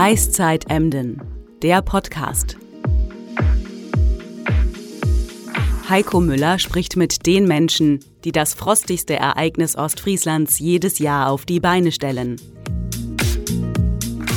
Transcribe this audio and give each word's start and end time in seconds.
Eiszeit 0.00 0.70
Emden, 0.70 1.20
der 1.60 1.82
Podcast. 1.82 2.56
Heiko 5.88 6.20
Müller 6.20 6.60
spricht 6.60 6.96
mit 6.96 7.26
den 7.26 7.48
Menschen, 7.48 7.98
die 8.22 8.30
das 8.30 8.54
frostigste 8.54 9.16
Ereignis 9.16 9.74
Ostfrieslands 9.74 10.60
jedes 10.60 11.00
Jahr 11.00 11.28
auf 11.28 11.46
die 11.46 11.58
Beine 11.58 11.90
stellen. 11.90 12.36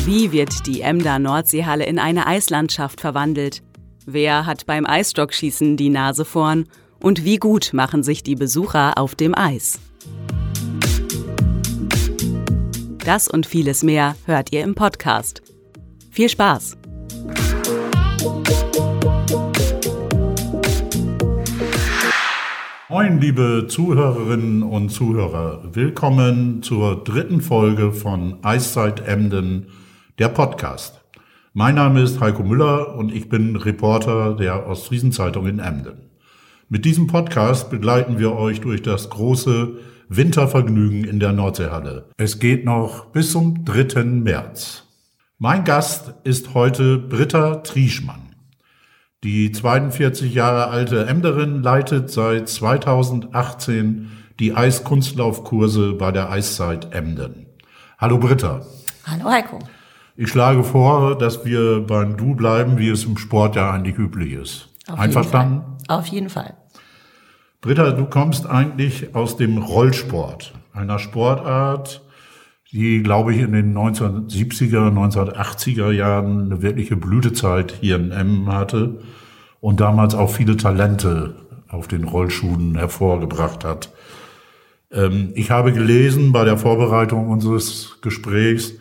Wie 0.04 0.32
wird 0.32 0.66
die 0.66 0.82
Emder 0.82 1.20
Nordseehalle 1.20 1.86
in 1.86 2.00
eine 2.00 2.26
Eislandschaft 2.26 3.00
verwandelt? 3.00 3.62
Wer 4.08 4.48
hat 4.48 4.66
beim 4.66 4.88
Eisstockschießen 4.88 5.78
die 5.78 5.90
Nase 5.90 6.26
vorn? 6.26 6.66
Und 7.00 7.24
wie 7.24 7.38
gut 7.38 7.70
machen 7.72 8.02
sich 8.02 8.24
die 8.24 8.36
Besucher 8.36 8.98
auf 8.98 9.14
dem 9.14 9.38
Eis? 9.38 9.80
Das 13.06 13.28
und 13.28 13.46
vieles 13.46 13.84
mehr 13.84 14.16
hört 14.26 14.52
ihr 14.52 14.64
im 14.64 14.74
Podcast. 14.74 15.44
Viel 16.12 16.28
Spaß! 16.28 16.78
Moin, 22.90 23.22
liebe 23.22 23.68
Zuhörerinnen 23.70 24.64
und 24.64 24.90
Zuhörer. 24.90 25.64
Willkommen 25.72 26.62
zur 26.64 27.06
dritten 27.06 27.40
Folge 27.40 27.94
von 27.94 28.44
Eiszeit 28.44 29.08
Emden, 29.08 29.68
der 30.20 30.28
Podcast. 30.28 31.00
Mein 31.54 31.76
Name 31.76 32.02
ist 32.02 32.20
Heiko 32.20 32.44
Müller 32.44 32.94
und 32.96 33.14
ich 33.16 33.30
bin 33.30 33.56
Reporter 33.56 34.36
der 34.36 34.68
Ostfriesenzeitung 34.68 35.48
in 35.48 35.60
Emden. 35.60 36.10
Mit 36.68 36.84
diesem 36.84 37.08
Podcast 37.08 37.70
begleiten 37.70 38.20
wir 38.20 38.34
euch 38.34 38.60
durch 38.60 38.82
das 38.82 39.10
große 39.10 39.78
Wintervergnügen 40.10 41.06
in 41.06 41.22
der 41.22 41.32
Nordseehalle. 41.32 42.10
Es 42.18 42.40
geht 42.40 42.66
noch 42.66 43.06
bis 43.06 43.32
zum 43.32 43.64
3. 43.64 44.04
März. 44.04 44.91
Mein 45.44 45.64
Gast 45.64 46.14
ist 46.24 46.54
heute 46.54 47.00
Britta 47.00 47.56
Trieschmann. 47.56 48.36
Die 49.24 49.52
42 49.52 50.36
Jahre 50.36 50.68
alte 50.68 51.08
Emderin 51.08 51.64
leitet 51.64 52.12
seit 52.12 52.48
2018 52.48 54.12
die 54.40 54.54
Eiskunstlaufkurse 54.54 55.94
bei 55.94 56.12
der 56.12 56.30
Eiszeit 56.30 56.94
Emden. 56.94 57.48
Hallo 57.98 58.20
Britta. 58.20 58.62
Hallo 59.08 59.32
Heiko. 59.32 59.58
Ich 60.16 60.30
schlage 60.30 60.64
vor, 60.64 61.18
dass 61.18 61.44
wir 61.44 61.88
beim 61.88 62.18
Du 62.18 62.36
bleiben, 62.36 62.78
wie 62.78 62.90
es 62.90 63.06
im 63.06 63.18
Sport 63.18 63.56
ja 63.56 63.72
eigentlich 63.72 63.98
üblich 63.98 64.34
ist. 64.34 64.70
Auf 64.88 65.00
Einverstanden? 65.00 65.64
Jeden 65.64 65.86
Fall. 65.88 65.98
Auf 65.98 66.06
jeden 66.06 66.30
Fall. 66.30 66.54
Britta, 67.62 67.94
du 67.94 68.06
kommst 68.06 68.46
eigentlich 68.46 69.16
aus 69.16 69.38
dem 69.38 69.58
Rollsport, 69.58 70.54
einer 70.72 71.00
Sportart, 71.00 72.04
die, 72.72 73.04
glaube 73.04 73.34
ich, 73.34 73.42
in 73.42 73.52
den 73.52 73.78
1970er, 73.78 74.90
1980er 74.92 75.92
Jahren 75.92 76.46
eine 76.46 76.62
wirkliche 76.62 76.96
Blütezeit 76.96 77.74
hier 77.82 77.98
in 77.98 78.12
Emmen 78.12 78.48
hatte 78.48 79.00
und 79.60 79.80
damals 79.82 80.16
auch 80.16 80.30
viele 80.30 80.56
Talente 80.56 81.36
auf 81.68 81.88
den 81.88 82.06
Rollschuhen 82.06 82.76
hervorgebracht 82.76 83.66
hat. 83.66 83.92
Ähm, 84.92 85.32
ich 85.36 85.52
habe 85.52 85.74
gelesen 85.74 86.32
bei 86.32 86.46
der 86.46 86.58
Vorbereitung 86.58 87.30
unseres 87.30 87.98
Gesprächs, 88.02 88.74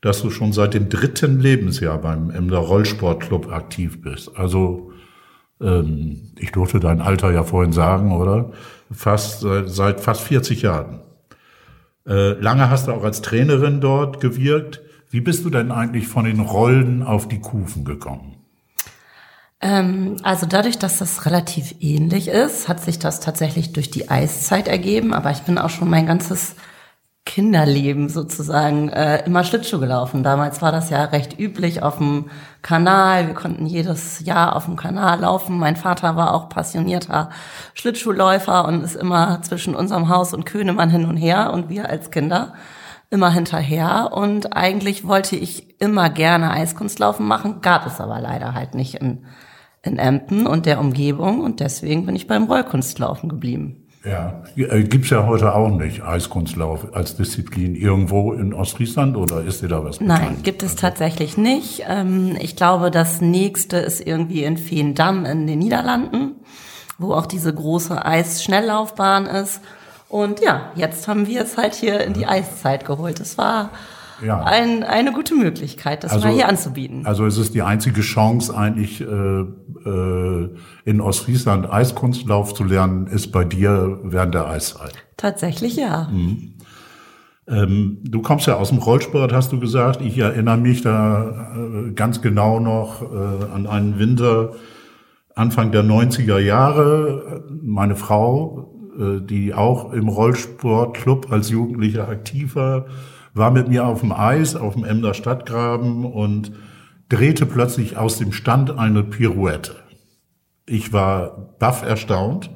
dass 0.00 0.22
du 0.22 0.30
schon 0.30 0.52
seit 0.52 0.74
dem 0.74 0.88
dritten 0.88 1.40
Lebensjahr 1.40 1.98
beim 1.98 2.30
Emder 2.30 2.58
Rollsportclub 2.58 3.50
aktiv 3.50 4.02
bist. 4.02 4.36
Also 4.36 4.92
ähm, 5.60 6.32
ich 6.38 6.52
durfte 6.52 6.80
dein 6.80 7.00
Alter 7.00 7.30
ja 7.32 7.44
vorhin 7.44 7.72
sagen, 7.72 8.12
oder? 8.12 8.52
Fast 8.90 9.40
seit, 9.40 9.70
seit 9.70 10.00
fast 10.00 10.22
40 10.22 10.62
Jahren. 10.62 11.00
Äh, 12.06 12.32
lange 12.40 12.70
hast 12.70 12.88
du 12.88 12.92
auch 12.92 13.04
als 13.04 13.22
Trainerin 13.22 13.80
dort 13.80 14.20
gewirkt. 14.20 14.80
Wie 15.10 15.20
bist 15.20 15.44
du 15.44 15.50
denn 15.50 15.70
eigentlich 15.70 16.08
von 16.08 16.24
den 16.24 16.40
Rollen 16.40 17.02
auf 17.02 17.28
die 17.28 17.40
Kufen 17.40 17.84
gekommen? 17.84 18.36
Ähm, 19.60 20.16
also 20.22 20.46
dadurch, 20.46 20.78
dass 20.78 20.98
das 20.98 21.24
relativ 21.24 21.76
ähnlich 21.80 22.28
ist, 22.28 22.68
hat 22.68 22.80
sich 22.80 22.98
das 22.98 23.20
tatsächlich 23.20 23.72
durch 23.72 23.90
die 23.90 24.10
Eiszeit 24.10 24.68
ergeben. 24.68 25.14
Aber 25.14 25.30
ich 25.30 25.40
bin 25.40 25.56
auch 25.56 25.70
schon 25.70 25.88
mein 25.88 26.06
ganzes 26.06 26.56
Kinderleben 27.24 28.10
sozusagen 28.10 28.90
äh, 28.90 29.24
immer 29.24 29.44
Schlittschuh 29.44 29.80
gelaufen. 29.80 30.22
Damals 30.22 30.60
war 30.60 30.72
das 30.72 30.90
ja 30.90 31.04
recht 31.04 31.38
üblich 31.38 31.82
auf 31.82 31.96
dem 31.96 32.26
Kanal. 32.64 33.26
Wir 33.26 33.34
konnten 33.34 33.66
jedes 33.66 34.24
Jahr 34.24 34.56
auf 34.56 34.64
dem 34.64 34.74
Kanal 34.74 35.20
laufen. 35.20 35.58
Mein 35.58 35.76
Vater 35.76 36.16
war 36.16 36.34
auch 36.34 36.48
passionierter 36.48 37.28
Schlittschuhläufer 37.74 38.66
und 38.66 38.82
ist 38.82 38.96
immer 38.96 39.42
zwischen 39.42 39.76
unserem 39.76 40.08
Haus 40.08 40.32
und 40.32 40.46
Könemann 40.46 40.90
hin 40.90 41.04
und 41.04 41.18
her 41.18 41.52
und 41.52 41.68
wir 41.68 41.90
als 41.90 42.10
Kinder 42.10 42.54
immer 43.10 43.30
hinterher. 43.30 44.10
Und 44.12 44.56
eigentlich 44.56 45.06
wollte 45.06 45.36
ich 45.36 45.78
immer 45.78 46.08
gerne 46.08 46.50
Eiskunstlaufen 46.50 47.26
machen, 47.26 47.60
gab 47.60 47.86
es 47.86 48.00
aber 48.00 48.18
leider 48.18 48.54
halt 48.54 48.74
nicht 48.74 48.94
in, 48.94 49.26
in 49.82 49.98
Emden 49.98 50.46
und 50.46 50.64
der 50.64 50.80
Umgebung 50.80 51.42
und 51.42 51.60
deswegen 51.60 52.06
bin 52.06 52.16
ich 52.16 52.26
beim 52.26 52.44
Rollkunstlaufen 52.44 53.28
geblieben. 53.28 53.83
Ja, 54.04 54.42
gibt's 54.54 55.08
ja 55.08 55.26
heute 55.26 55.54
auch 55.54 55.70
nicht 55.70 56.02
Eiskunstlauf 56.02 56.94
als 56.94 57.16
Disziplin 57.16 57.74
irgendwo 57.74 58.34
in 58.34 58.52
Ostfriesland 58.52 59.16
oder 59.16 59.42
ist 59.42 59.62
dir 59.62 59.68
da 59.68 59.82
was 59.82 59.98
bekannt? 59.98 60.20
Nein, 60.22 60.42
gibt 60.42 60.62
es 60.62 60.76
tatsächlich 60.76 61.38
nicht. 61.38 61.84
Ähm, 61.88 62.36
ich 62.38 62.54
glaube, 62.54 62.90
das 62.90 63.22
nächste 63.22 63.78
ist 63.78 64.06
irgendwie 64.06 64.44
in 64.44 64.58
Veendam 64.58 65.24
in 65.24 65.46
den 65.46 65.58
Niederlanden, 65.58 66.32
wo 66.98 67.14
auch 67.14 67.24
diese 67.24 67.54
große 67.54 68.04
Eisschnelllaufbahn 68.04 69.24
ist. 69.24 69.62
Und 70.10 70.40
ja, 70.40 70.70
jetzt 70.74 71.08
haben 71.08 71.26
wir 71.26 71.40
es 71.40 71.56
halt 71.56 71.74
hier 71.74 72.00
in 72.00 72.12
die 72.12 72.26
Eiszeit 72.26 72.84
geholt. 72.84 73.20
Es 73.20 73.38
war 73.38 73.70
ja. 74.22 74.42
ein, 74.42 74.82
eine 74.82 75.12
gute 75.12 75.34
Möglichkeit, 75.34 76.04
das 76.04 76.12
also, 76.12 76.26
mal 76.26 76.34
hier 76.34 76.48
anzubieten. 76.48 77.06
Also 77.06 77.26
es 77.26 77.38
ist 77.38 77.54
die 77.54 77.62
einzige 77.62 78.00
Chance 78.00 78.56
eigentlich 78.56 79.00
äh, 79.00 79.06
äh, 79.06 80.50
in 80.84 81.00
Ostfriesland 81.00 81.70
Eiskunstlauf 81.70 82.54
zu 82.54 82.64
lernen, 82.64 83.06
ist 83.06 83.32
bei 83.32 83.44
dir 83.44 84.00
während 84.02 84.34
der 84.34 84.48
Eiszeit. 84.48 84.94
Tatsächlich 85.16 85.76
ja. 85.76 86.08
Mhm. 86.10 86.54
Ähm, 87.46 87.98
du 88.02 88.22
kommst 88.22 88.46
ja 88.46 88.56
aus 88.56 88.70
dem 88.70 88.78
Rollsport, 88.78 89.32
hast 89.32 89.52
du 89.52 89.60
gesagt. 89.60 90.00
Ich 90.00 90.16
erinnere 90.18 90.56
mich 90.56 90.82
da 90.82 91.52
äh, 91.56 91.90
ganz 91.92 92.22
genau 92.22 92.58
noch 92.58 93.02
äh, 93.02 93.52
an 93.54 93.66
einen 93.66 93.98
Winter 93.98 94.52
Anfang 95.34 95.72
der 95.72 95.82
90er 95.82 96.38
Jahre. 96.38 97.44
Meine 97.60 97.96
Frau, 97.96 98.72
äh, 98.98 99.20
die 99.20 99.52
auch 99.52 99.92
im 99.92 100.08
Rollsportclub 100.08 101.30
als 101.30 101.50
Jugendliche 101.50 102.06
aktiv 102.06 102.54
war, 102.54 102.86
war 103.34 103.50
mit 103.50 103.68
mir 103.68 103.86
auf 103.86 104.00
dem 104.00 104.12
Eis, 104.12 104.56
auf 104.56 104.74
dem 104.74 104.84
Emder 104.84 105.12
Stadtgraben 105.12 106.04
und 106.04 106.52
drehte 107.08 107.44
plötzlich 107.46 107.96
aus 107.96 108.18
dem 108.18 108.32
Stand 108.32 108.78
eine 108.78 109.02
Pirouette. 109.02 109.76
Ich 110.66 110.92
war 110.92 111.54
baff 111.58 111.82
erstaunt. 111.82 112.50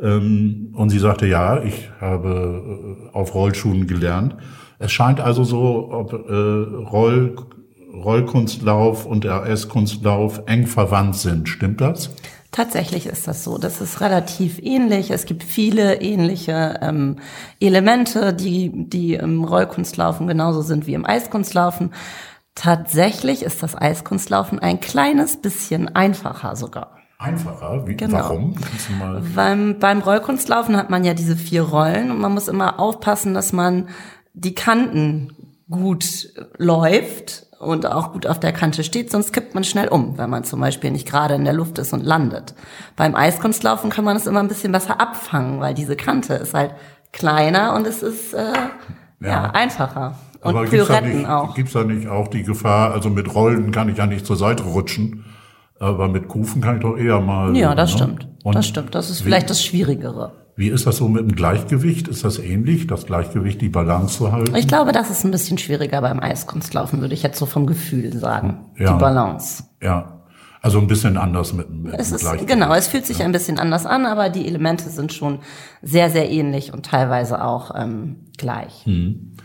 Ähm, 0.00 0.72
und 0.74 0.90
sie 0.90 0.98
sagte, 0.98 1.26
ja, 1.26 1.62
ich 1.62 1.90
habe 2.00 3.08
äh, 3.12 3.14
auf 3.14 3.34
Rollschuhen 3.34 3.86
gelernt. 3.86 4.36
Es 4.78 4.92
scheint 4.92 5.20
also 5.20 5.44
so, 5.44 5.92
ob 5.92 6.12
äh, 6.12 6.32
Roll, 6.32 7.36
Rollkunstlauf 7.92 9.04
und 9.04 9.26
RS-Kunstlauf 9.26 10.42
eng 10.46 10.66
verwandt 10.66 11.16
sind. 11.16 11.48
Stimmt 11.48 11.80
das? 11.80 12.14
Tatsächlich 12.52 13.06
ist 13.06 13.28
das 13.28 13.44
so. 13.44 13.58
Das 13.58 13.80
ist 13.80 14.00
relativ 14.00 14.58
ähnlich. 14.58 15.10
Es 15.10 15.24
gibt 15.24 15.44
viele 15.44 16.00
ähnliche 16.00 16.80
ähm, 16.82 17.16
Elemente, 17.60 18.34
die, 18.34 18.72
die 18.74 19.14
im 19.14 19.44
Rollkunstlaufen 19.44 20.26
genauso 20.26 20.62
sind 20.62 20.86
wie 20.88 20.94
im 20.94 21.06
Eiskunstlaufen. 21.06 21.92
Tatsächlich 22.56 23.42
ist 23.42 23.62
das 23.62 23.76
Eiskunstlaufen 23.76 24.58
ein 24.58 24.80
kleines 24.80 25.40
bisschen 25.40 25.94
einfacher 25.94 26.56
sogar. 26.56 26.96
Einfacher? 27.18 27.86
Wie, 27.86 27.96
genau. 27.96 28.18
Warum? 28.18 28.54
Beim, 29.34 29.78
beim 29.78 30.00
Rollkunstlaufen 30.00 30.76
hat 30.76 30.90
man 30.90 31.04
ja 31.04 31.14
diese 31.14 31.36
vier 31.36 31.62
Rollen 31.62 32.10
und 32.10 32.18
man 32.18 32.32
muss 32.32 32.48
immer 32.48 32.80
aufpassen, 32.80 33.32
dass 33.32 33.52
man 33.52 33.88
die 34.32 34.54
Kanten 34.54 35.36
gut 35.70 36.30
läuft 36.56 37.46
und 37.60 37.84
auch 37.84 38.12
gut 38.12 38.26
auf 38.26 38.40
der 38.40 38.52
Kante 38.52 38.82
steht, 38.82 39.10
sonst 39.10 39.32
kippt 39.32 39.54
man 39.54 39.64
schnell 39.64 39.88
um, 39.88 40.16
wenn 40.16 40.30
man 40.30 40.44
zum 40.44 40.60
Beispiel 40.60 40.90
nicht 40.90 41.06
gerade 41.06 41.34
in 41.34 41.44
der 41.44 41.52
Luft 41.52 41.78
ist 41.78 41.92
und 41.92 42.02
landet. 42.02 42.54
Beim 42.96 43.14
Eiskunstlaufen 43.14 43.90
kann 43.90 44.04
man 44.04 44.16
es 44.16 44.26
immer 44.26 44.40
ein 44.40 44.48
bisschen 44.48 44.72
besser 44.72 44.98
abfangen, 44.98 45.60
weil 45.60 45.74
diese 45.74 45.94
Kante 45.94 46.34
ist 46.34 46.54
halt 46.54 46.74
kleiner 47.12 47.74
und 47.74 47.86
es 47.86 48.02
ist 48.02 48.32
äh, 48.32 48.52
ja. 49.20 49.28
ja 49.28 49.50
einfacher. 49.50 50.18
Und 50.40 50.56
Aber 50.56 50.64
Pirouetten 50.64 51.18
nicht, 51.18 51.28
auch. 51.28 51.54
Gibt's 51.54 51.74
da 51.74 51.84
nicht 51.84 52.08
auch 52.08 52.28
die 52.28 52.44
Gefahr, 52.44 52.92
also 52.92 53.10
mit 53.10 53.34
Rollen 53.34 53.72
kann 53.72 53.90
ich 53.90 53.98
ja 53.98 54.06
nicht 54.06 54.24
zur 54.24 54.36
Seite 54.36 54.62
rutschen, 54.62 55.26
aber 55.78 56.08
mit 56.08 56.28
Kufen 56.28 56.62
kann 56.62 56.76
ich 56.76 56.82
doch 56.82 56.96
eher 56.96 57.20
mal. 57.20 57.54
Ja, 57.54 57.74
das 57.74 57.90
ne? 57.90 57.98
stimmt. 57.98 58.28
Und 58.42 58.54
das 58.54 58.66
stimmt. 58.66 58.94
Das 58.94 59.10
ist 59.10 59.20
vielleicht 59.20 59.50
das 59.50 59.62
Schwierigere. 59.62 60.32
Wie 60.56 60.68
ist 60.68 60.86
das 60.86 60.96
so 60.96 61.08
mit 61.08 61.22
dem 61.22 61.34
Gleichgewicht? 61.34 62.08
Ist 62.08 62.24
das 62.24 62.38
ähnlich, 62.38 62.86
das 62.86 63.06
Gleichgewicht, 63.06 63.60
die 63.60 63.68
Balance 63.68 64.18
zu 64.18 64.32
halten? 64.32 64.54
Ich 64.56 64.68
glaube, 64.68 64.92
das 64.92 65.10
ist 65.10 65.24
ein 65.24 65.30
bisschen 65.30 65.58
schwieriger 65.58 66.00
beim 66.00 66.20
Eiskunstlaufen, 66.20 67.00
würde 67.00 67.14
ich 67.14 67.22
jetzt 67.22 67.38
so 67.38 67.46
vom 67.46 67.66
Gefühl 67.66 68.12
sagen. 68.12 68.66
Ja. 68.78 68.92
Die 68.92 69.00
Balance. 69.00 69.64
Ja. 69.82 70.20
Also 70.62 70.78
ein 70.78 70.86
bisschen 70.86 71.16
anders 71.16 71.54
mit, 71.54 71.70
mit 71.70 71.94
es 71.94 72.12
ist, 72.12 72.46
Genau, 72.46 72.74
es 72.74 72.88
fühlt 72.88 73.06
sich 73.06 73.20
ja. 73.20 73.24
ein 73.24 73.32
bisschen 73.32 73.58
anders 73.58 73.86
an, 73.86 74.04
aber 74.04 74.28
die 74.28 74.46
Elemente 74.46 74.90
sind 74.90 75.12
schon 75.12 75.38
sehr, 75.80 76.10
sehr 76.10 76.30
ähnlich 76.30 76.74
und 76.74 76.84
teilweise 76.84 77.42
auch 77.42 77.74
ähm, 77.74 78.26
gleich. 78.36 78.84
Hm. 78.84 79.36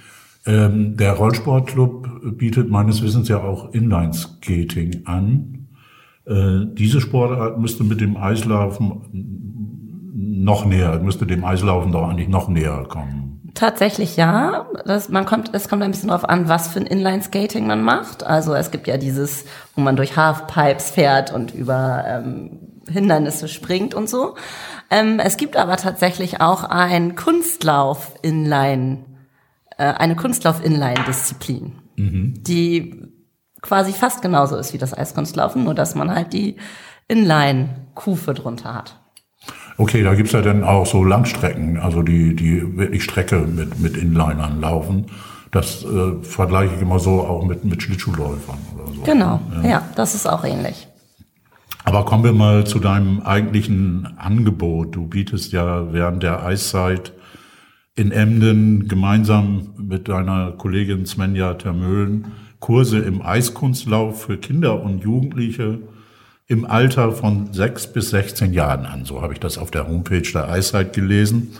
Ähm, 0.45 0.97
der 0.97 1.13
Rollsportclub 1.13 2.37
bietet 2.37 2.69
meines 2.69 3.01
Wissens 3.01 3.29
ja 3.29 3.41
auch 3.41 3.73
Inline-Skating 3.73 5.05
an. 5.05 5.67
Äh, 6.25 6.65
diese 6.73 6.99
Sportart 6.99 7.59
müsste 7.59 7.83
mit 7.83 8.01
dem 8.01 8.17
Eislaufen 8.17 9.54
noch 10.15 10.65
näher, 10.65 10.99
müsste 10.99 11.25
dem 11.25 11.43
Eislaufen 11.43 11.91
doch 11.91 12.07
eigentlich 12.07 12.29
noch 12.29 12.47
näher 12.47 12.85
kommen. 12.87 13.51
Tatsächlich 13.53 14.15
ja. 14.15 14.67
Das, 14.85 15.09
man 15.09 15.25
kommt, 15.25 15.51
es 15.53 15.67
kommt 15.67 15.83
ein 15.83 15.91
bisschen 15.91 16.07
darauf 16.07 16.27
an, 16.27 16.47
was 16.47 16.69
für 16.69 16.79
ein 16.79 16.85
Inline-Skating 16.85 17.67
man 17.67 17.83
macht. 17.83 18.25
Also 18.25 18.53
es 18.53 18.71
gibt 18.71 18.87
ja 18.87 18.97
dieses, 18.97 19.45
wo 19.75 19.81
man 19.81 19.95
durch 19.95 20.15
Halfpipes 20.15 20.91
fährt 20.91 21.33
und 21.33 21.53
über 21.53 22.03
ähm, 22.07 22.81
Hindernisse 22.87 23.47
springt 23.47 23.93
und 23.93 24.09
so. 24.09 24.35
Ähm, 24.89 25.19
es 25.19 25.37
gibt 25.37 25.57
aber 25.57 25.75
tatsächlich 25.77 26.41
auch 26.41 26.63
ein 26.63 27.15
Kunstlauf-Inline, 27.15 29.05
äh, 29.77 29.83
eine 29.83 30.15
Kunstlauf-Inline-Disziplin, 30.15 31.73
mhm. 31.97 32.33
die 32.37 33.11
quasi 33.61 33.91
fast 33.91 34.21
genauso 34.21 34.55
ist 34.55 34.73
wie 34.73 34.77
das 34.77 34.93
Eiskunstlaufen, 34.93 35.63
nur 35.63 35.73
dass 35.73 35.95
man 35.95 36.13
halt 36.13 36.33
die 36.33 36.57
Inline-Kufe 37.07 38.33
drunter 38.33 38.73
hat. 38.75 38.99
Okay, 39.77 40.03
da 40.03 40.13
gibt's 40.15 40.31
ja 40.31 40.41
dann 40.41 40.63
auch 40.63 40.85
so 40.85 41.03
Langstrecken, 41.03 41.77
also 41.77 42.01
die, 42.01 42.35
die 42.35 42.77
wirklich 42.77 43.03
Strecke 43.03 43.39
mit, 43.39 43.79
mit 43.79 43.97
Inlinern 43.97 44.61
laufen. 44.61 45.07
Das 45.51 45.83
äh, 45.83 46.23
vergleiche 46.23 46.75
ich 46.75 46.81
immer 46.81 46.99
so 46.99 47.21
auch 47.21 47.45
mit, 47.45 47.65
mit 47.65 47.81
Schlittschuhläufern 47.81 48.57
oder 48.73 48.93
so. 48.93 49.01
Genau, 49.03 49.39
ja. 49.63 49.69
ja, 49.69 49.89
das 49.95 50.15
ist 50.15 50.27
auch 50.27 50.43
ähnlich. 50.43 50.87
Aber 51.83 52.03
kommen 52.05 52.23
wir 52.23 52.33
mal 52.33 52.65
zu 52.65 52.79
deinem 52.79 53.21
eigentlichen 53.21 54.17
Angebot. 54.17 54.95
Du 54.95 55.07
bietest 55.07 55.51
ja 55.51 55.93
während 55.93 56.23
der 56.23 56.43
Eiszeit 56.43 57.13
in 57.95 58.11
Emden 58.11 58.87
gemeinsam 58.87 59.69
mit 59.77 60.07
deiner 60.09 60.51
Kollegin 60.51 61.05
Svenja 61.05 61.53
Termöhlen 61.53 62.31
Kurse 62.59 62.99
im 62.99 63.21
Eiskunstlauf 63.21 64.23
für 64.23 64.37
Kinder 64.37 64.81
und 64.81 65.03
Jugendliche 65.03 65.79
im 66.47 66.65
Alter 66.65 67.11
von 67.11 67.53
sechs 67.53 67.87
bis 67.87 68.11
16 68.11 68.53
Jahren 68.53 68.85
an. 68.85 69.05
So 69.05 69.21
habe 69.21 69.33
ich 69.33 69.39
das 69.39 69.57
auf 69.57 69.71
der 69.71 69.87
Homepage 69.87 70.21
der 70.21 70.49
Eiszeit 70.49 70.93
gelesen. 70.93 71.53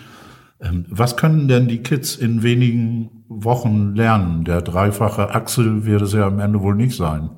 Ähm, 0.61 0.85
was 0.89 1.17
können 1.17 1.47
denn 1.47 1.67
die 1.67 1.81
Kids 1.83 2.15
in 2.15 2.43
wenigen 2.43 3.23
Wochen 3.27 3.95
lernen? 3.95 4.45
Der 4.45 4.61
dreifache 4.61 5.33
Axel 5.33 5.85
wird 5.85 6.03
es 6.03 6.13
ja 6.13 6.27
am 6.27 6.39
Ende 6.39 6.61
wohl 6.61 6.75
nicht 6.75 6.95
sein. 6.95 7.29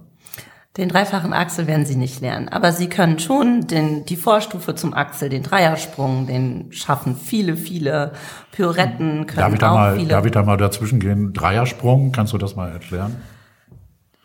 Den 0.75 0.89
dreifachen 0.89 1.33
Axel 1.33 1.65
werden 1.65 1.87
sie 1.87 1.95
nicht 1.95 2.21
lernen, 2.21 2.49
aber 2.49 2.71
sie 2.71 2.87
können 2.87 3.17
schon 3.17 3.65
den, 3.65 4.05
die 4.05 4.15
Vorstufe 4.15 4.75
zum 4.75 4.93
Axel, 4.93 5.27
den 5.29 5.41
Dreiersprung, 5.41 6.27
den 6.27 6.71
schaffen 6.71 7.15
viele, 7.15 7.57
viele 7.57 8.11
Pirouetten 8.51 9.25
können 9.25 9.39
darf 9.39 9.53
ich 9.53 9.59
da 9.59 9.71
auch 9.71 9.75
mal, 9.75 9.95
viele. 9.95 10.09
Darf 10.09 10.25
ich 10.27 10.31
da 10.31 10.43
mal 10.43 10.57
dazwischen 10.57 10.99
gehen? 10.99 11.33
Dreiersprung, 11.33 12.11
kannst 12.11 12.33
du 12.33 12.37
das 12.37 12.55
mal 12.55 12.69
erklären? 12.69 13.15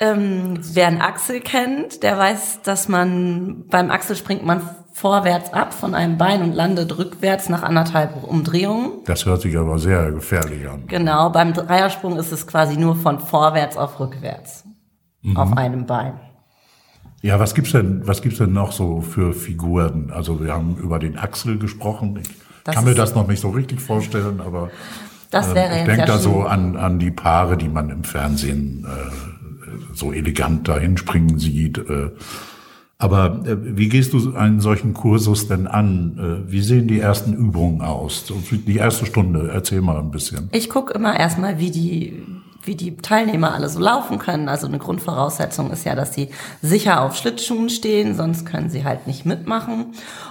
Ähm, 0.02 0.58
wer 0.60 0.88
einen 0.88 1.00
Axel 1.00 1.38
kennt, 1.38 2.02
der 2.02 2.18
weiß, 2.18 2.62
dass 2.62 2.88
man 2.88 3.66
beim 3.70 3.92
Axel 3.92 4.16
springt 4.16 4.44
man 4.44 4.62
vorwärts 4.92 5.52
ab 5.52 5.72
von 5.72 5.94
einem 5.94 6.18
Bein 6.18 6.42
und 6.42 6.54
landet 6.54 6.98
rückwärts 6.98 7.48
nach 7.48 7.62
anderthalb 7.62 8.24
Umdrehungen. 8.24 9.04
Das 9.06 9.26
hört 9.26 9.42
sich 9.42 9.56
aber 9.56 9.78
sehr 9.78 10.10
gefährlich 10.10 10.68
an. 10.68 10.88
Genau, 10.88 11.30
beim 11.30 11.52
Dreiersprung 11.52 12.18
ist 12.18 12.32
es 12.32 12.48
quasi 12.48 12.76
nur 12.76 12.96
von 12.96 13.20
vorwärts 13.20 13.76
auf 13.76 14.00
rückwärts 14.00 14.64
mhm. 15.22 15.36
auf 15.36 15.56
einem 15.56 15.86
Bein. 15.86 16.14
Ja, 17.20 17.38
was 17.38 17.54
gibt's 17.54 17.70
denn, 17.70 18.04
was 18.04 18.22
gibt's 18.22 18.38
denn 18.38 18.52
noch 18.52 18.72
so 18.72 19.02
für 19.02 19.32
Figuren? 19.32 20.10
Also 20.10 20.42
wir 20.42 20.52
haben 20.52 20.78
über 20.78 20.98
den 20.98 21.16
Axel 21.16 21.58
gesprochen. 21.60 22.18
Ich 22.20 22.28
das 22.64 22.74
kann 22.74 22.84
mir 22.84 22.94
das 22.94 23.14
noch 23.14 23.28
nicht 23.28 23.40
so 23.40 23.50
richtig 23.50 23.80
vorstellen, 23.80 24.40
aber 24.40 24.68
das 25.30 25.54
wäre 25.54 25.74
äh, 25.74 25.80
ich 25.80 25.86
denke 25.86 26.06
da 26.06 26.18
so 26.18 26.42
an, 26.42 26.76
an 26.76 26.98
die 26.98 27.12
Paare, 27.12 27.56
die 27.56 27.68
man 27.68 27.88
im 27.88 28.02
Fernsehen 28.02 28.84
äh, 28.84 29.31
so 29.94 30.12
elegant 30.12 30.68
dahin 30.68 30.96
springen 30.96 31.38
sieht. 31.38 31.78
Äh, 31.78 32.10
aber 33.02 33.42
äh, 33.44 33.56
wie 33.76 33.88
gehst 33.88 34.12
du 34.12 34.36
einen 34.36 34.60
solchen 34.60 34.94
Kursus 34.94 35.48
denn 35.48 35.66
an? 35.66 36.44
Äh, 36.46 36.52
wie 36.52 36.62
sehen 36.62 36.86
die 36.86 37.00
ersten 37.00 37.32
Übungen 37.34 37.82
aus? 37.82 38.32
Die 38.50 38.76
erste 38.76 39.06
Stunde, 39.06 39.50
erzähl 39.52 39.80
mal 39.80 39.98
ein 39.98 40.12
bisschen. 40.12 40.48
Ich 40.52 40.70
gucke 40.70 40.94
immer 40.94 41.18
erstmal, 41.18 41.58
wie 41.58 41.72
die, 41.72 42.24
wie 42.62 42.76
die 42.76 42.96
Teilnehmer 42.96 43.54
alle 43.54 43.68
so 43.68 43.80
laufen 43.80 44.20
können. 44.20 44.48
Also 44.48 44.68
eine 44.68 44.78
Grundvoraussetzung 44.78 45.72
ist 45.72 45.84
ja, 45.84 45.96
dass 45.96 46.14
sie 46.14 46.28
sicher 46.62 47.00
auf 47.00 47.16
Schlittschuhen 47.16 47.70
stehen, 47.70 48.14
sonst 48.14 48.46
können 48.46 48.70
sie 48.70 48.84
halt 48.84 49.08
nicht 49.08 49.26
mitmachen. 49.26 49.86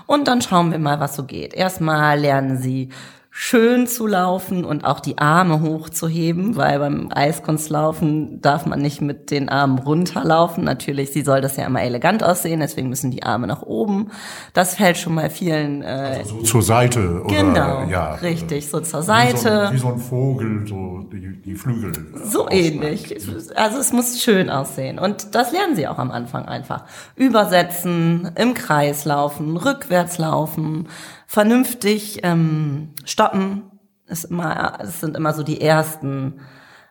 Und 0.06 0.30
dann 0.30 0.42
schauen 0.42 0.72
wir 0.72 0.80
mal, 0.80 1.02
was 1.02 1.18
so 1.18 1.26
geht. 1.26 1.54
Erstmal 1.54 2.18
lernen 2.18 2.58
sie 2.58 2.88
schön 3.34 3.88
zu 3.88 4.08
laufen 4.08 4.66
und 4.66 4.84
auch 4.84 5.00
die 5.00 5.18
Arme 5.18 5.62
hochzuheben, 5.62 6.58
weil 6.58 6.80
beim 6.80 7.08
Eiskunstlaufen 7.12 8.42
darf 8.42 8.66
man 8.66 8.82
nicht 8.82 9.00
mit 9.00 9.32
den 9.32 9.48
Armen 9.48 9.80
runterlaufen. 9.80 10.66
Natürlich, 10.66 11.14
sie 11.14 11.22
soll 11.22 11.40
das 11.40 11.56
ja 11.56 11.66
immer 11.66 11.82
elegant 11.82 12.24
aussehen, 12.24 12.60
deswegen 12.60 12.90
müssen 12.90 13.10
die 13.10 13.24
Arme 13.24 13.48
nach 13.48 13.62
oben. 13.62 14.12
Das 14.54 14.76
fällt 14.76 14.98
schon 14.98 15.16
mal 15.16 15.30
vielen. 15.30 15.82
Äh, 15.82 16.18
also 16.20 16.40
so 16.40 16.44
zur 16.44 16.62
Seite 16.62 17.24
oder 17.24 17.34
genau, 17.34 17.88
ja, 17.90 18.16
richtig, 18.16 18.70
so 18.70 18.82
zur 18.82 19.02
Seite. 19.02 19.70
Wie 19.72 19.78
so, 19.78 19.88
wie 19.88 19.88
so 19.88 19.94
ein 19.94 20.00
Vogel, 20.00 20.68
so 20.68 21.00
die, 21.12 21.42
die 21.42 21.56
Flügel. 21.56 21.94
So 22.26 22.50
ähnlich. 22.50 23.16
Also 23.56 23.80
es 23.80 23.94
muss 23.94 24.22
schön 24.22 24.50
aussehen 24.50 25.00
und 25.00 25.34
das 25.36 25.54
lernen 25.54 25.78
sie 25.78 25.88
auch 25.88 26.00
am 26.00 26.12
Anfang 26.12 26.46
einfach. 26.46 26.84
Übersetzen, 27.16 28.32
im 28.36 28.56
Kreis 28.56 29.06
laufen, 29.06 29.56
rückwärts 29.56 30.18
laufen 30.18 30.90
vernünftig 31.32 32.20
ähm, 32.24 32.90
stoppen 33.06 33.62
ist 34.06 34.26
immer, 34.26 34.80
es 34.82 35.00
sind 35.00 35.16
immer 35.16 35.32
so 35.32 35.44
die 35.44 35.62
ersten, 35.62 36.42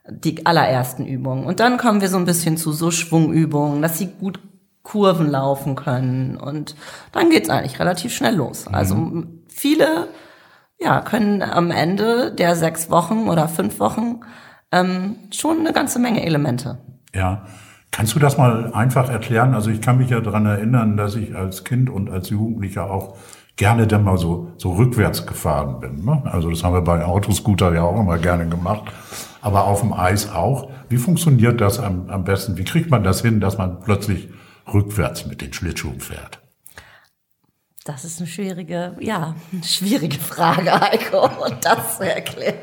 die 0.09 0.47
allerersten 0.47 1.05
Übungen. 1.05 1.45
Und 1.45 1.61
dann 1.61 1.77
kommen 1.77 2.01
wir 2.01 2.09
so 2.09 2.17
ein 2.17 2.25
bisschen 2.25 2.57
zu 2.57 2.73
so 2.73 2.91
Schwungübungen, 2.91 3.83
dass 3.83 3.99
sie 3.99 4.07
gut 4.07 4.41
Kurven 4.83 5.31
laufen 5.31 5.77
können. 5.77 6.39
Und 6.39 6.75
dann 7.13 7.29
geht's 7.29 7.51
eigentlich 7.51 7.79
relativ 7.81 8.15
schnell 8.15 8.35
los. 8.35 8.67
Mhm. 8.67 8.75
Also 8.75 9.25
viele 9.49 10.09
ja, 10.79 11.03
können 11.03 11.43
am 11.43 11.71
Ende 11.71 12.33
der 12.33 12.57
sechs 12.57 12.89
Wochen 12.89 13.29
oder 13.29 13.47
fünf 13.47 13.79
Wochen 13.79 14.21
ähm, 14.73 15.17
schon 15.33 15.59
eine 15.59 15.75
ganze 15.75 15.99
Menge 15.99 16.25
Elemente. 16.25 16.79
Ja. 17.15 17.45
Kannst 17.91 18.15
du 18.15 18.19
das 18.19 18.39
mal 18.39 18.73
einfach 18.73 19.11
erklären? 19.11 19.53
Also 19.53 19.69
ich 19.69 19.83
kann 19.83 19.99
mich 19.99 20.09
ja 20.09 20.21
dran 20.21 20.47
erinnern, 20.47 20.97
dass 20.97 21.15
ich 21.17 21.37
als 21.37 21.65
Kind 21.65 21.91
und 21.91 22.09
als 22.09 22.31
Jugendlicher 22.31 22.91
auch 22.91 23.19
gerne 23.61 23.87
dann 23.87 24.05
mal 24.05 24.17
so, 24.17 24.51
so 24.57 24.73
rückwärts 24.73 25.27
gefahren 25.27 25.81
bin. 25.81 26.03
Ne? 26.03 26.23
Also 26.25 26.49
das 26.49 26.65
haben 26.65 26.73
wir 26.73 26.81
bei 26.81 27.05
Autoscooter 27.05 27.75
ja 27.75 27.83
auch 27.83 28.01
immer 28.01 28.17
gerne 28.17 28.49
gemacht, 28.49 28.85
aber 29.43 29.67
auf 29.67 29.81
dem 29.81 29.93
Eis 29.93 30.33
auch. 30.33 30.71
Wie 30.89 30.97
funktioniert 30.97 31.61
das 31.61 31.79
am, 31.79 32.09
am 32.09 32.25
besten? 32.25 32.57
Wie 32.57 32.65
kriegt 32.65 32.91
man 32.91 33.05
das 33.05 33.21
hin, 33.21 33.39
dass 33.39 33.59
man 33.59 33.81
plötzlich 33.81 34.31
rückwärts 34.73 35.27
mit 35.27 35.43
den 35.43 35.53
Schlittschuhen 35.53 36.01
fährt? 36.01 36.41
Das 37.85 38.07
ist 38.07 38.19
eine 38.19 38.29
schwierige, 38.29 38.97
ja, 38.99 39.35
eine 39.53 39.63
schwierige 39.63 40.19
Frage, 40.19 40.73
Heiko, 40.81 41.27
und 41.45 41.57
das 41.63 41.99
zu 41.99 42.11
erklären. 42.11 42.57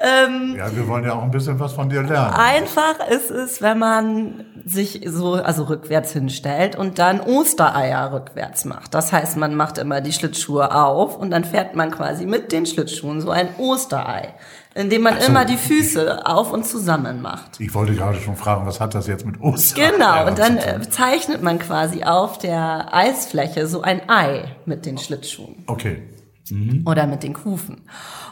Ähm, 0.00 0.54
ja, 0.56 0.74
wir 0.74 0.86
wollen 0.86 1.04
ja 1.04 1.14
auch 1.14 1.22
ein 1.22 1.30
bisschen 1.30 1.58
was 1.58 1.72
von 1.72 1.88
dir 1.88 2.02
lernen. 2.02 2.34
Einfach 2.34 3.08
ist 3.08 3.30
es, 3.30 3.60
wenn 3.62 3.78
man 3.78 4.44
sich 4.64 5.00
so, 5.06 5.34
also 5.34 5.64
rückwärts 5.64 6.12
hinstellt 6.12 6.76
und 6.76 6.98
dann 6.98 7.20
Ostereier 7.20 8.12
rückwärts 8.12 8.64
macht. 8.64 8.94
Das 8.94 9.12
heißt, 9.12 9.36
man 9.36 9.54
macht 9.54 9.78
immer 9.78 10.00
die 10.00 10.12
Schlittschuhe 10.12 10.74
auf 10.74 11.16
und 11.16 11.30
dann 11.30 11.44
fährt 11.44 11.74
man 11.74 11.90
quasi 11.90 12.26
mit 12.26 12.52
den 12.52 12.66
Schlittschuhen 12.66 13.20
so 13.20 13.30
ein 13.30 13.48
Osterei, 13.58 14.34
indem 14.74 15.02
man 15.02 15.18
so, 15.20 15.26
immer 15.26 15.44
die 15.44 15.56
Füße 15.56 16.26
auf 16.26 16.52
und 16.52 16.66
zusammen 16.66 17.22
macht. 17.22 17.58
Ich 17.58 17.74
wollte 17.74 17.94
gerade 17.94 18.18
schon 18.20 18.36
fragen, 18.36 18.66
was 18.66 18.80
hat 18.80 18.94
das 18.94 19.06
jetzt 19.06 19.24
mit 19.24 19.40
Ostereier 19.40 19.92
Genau, 19.92 20.26
und 20.26 20.38
dann 20.38 20.58
äh, 20.58 20.80
zeichnet 20.88 21.42
man 21.42 21.58
quasi 21.58 22.04
auf 22.04 22.38
der 22.38 22.94
Eisfläche 22.94 23.66
so 23.66 23.82
ein 23.82 24.08
Ei 24.08 24.44
mit 24.66 24.86
den 24.86 24.98
Schlittschuhen. 24.98 25.64
Okay. 25.66 26.02
Mhm. 26.50 26.82
Oder 26.86 27.06
mit 27.06 27.22
den 27.22 27.34
Kufen. 27.34 27.82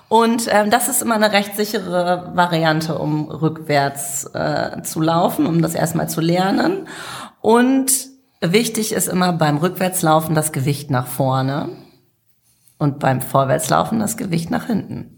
Und 0.08 0.49
ähm, 0.50 0.70
das 0.70 0.88
ist 0.88 1.02
immer 1.02 1.16
eine 1.16 1.32
recht 1.32 1.56
sichere 1.56 2.32
Variante, 2.35 2.99
um 2.99 3.28
rückwärts 3.28 4.25
äh, 4.35 4.82
zu 4.82 5.00
laufen, 5.00 5.46
um 5.46 5.62
das 5.62 5.75
erstmal 5.75 6.08
zu 6.08 6.20
lernen. 6.20 6.87
Und 7.40 7.92
wichtig 8.40 8.92
ist 8.92 9.08
immer 9.08 9.32
beim 9.32 9.56
Rückwärtslaufen 9.58 10.35
das 10.35 10.52
Gewicht 10.52 10.90
nach 10.90 11.06
vorne 11.06 11.68
und 12.78 12.99
beim 12.99 13.20
Vorwärtslaufen 13.20 13.99
das 13.99 14.16
Gewicht 14.16 14.50
nach 14.50 14.66
hinten 14.66 15.16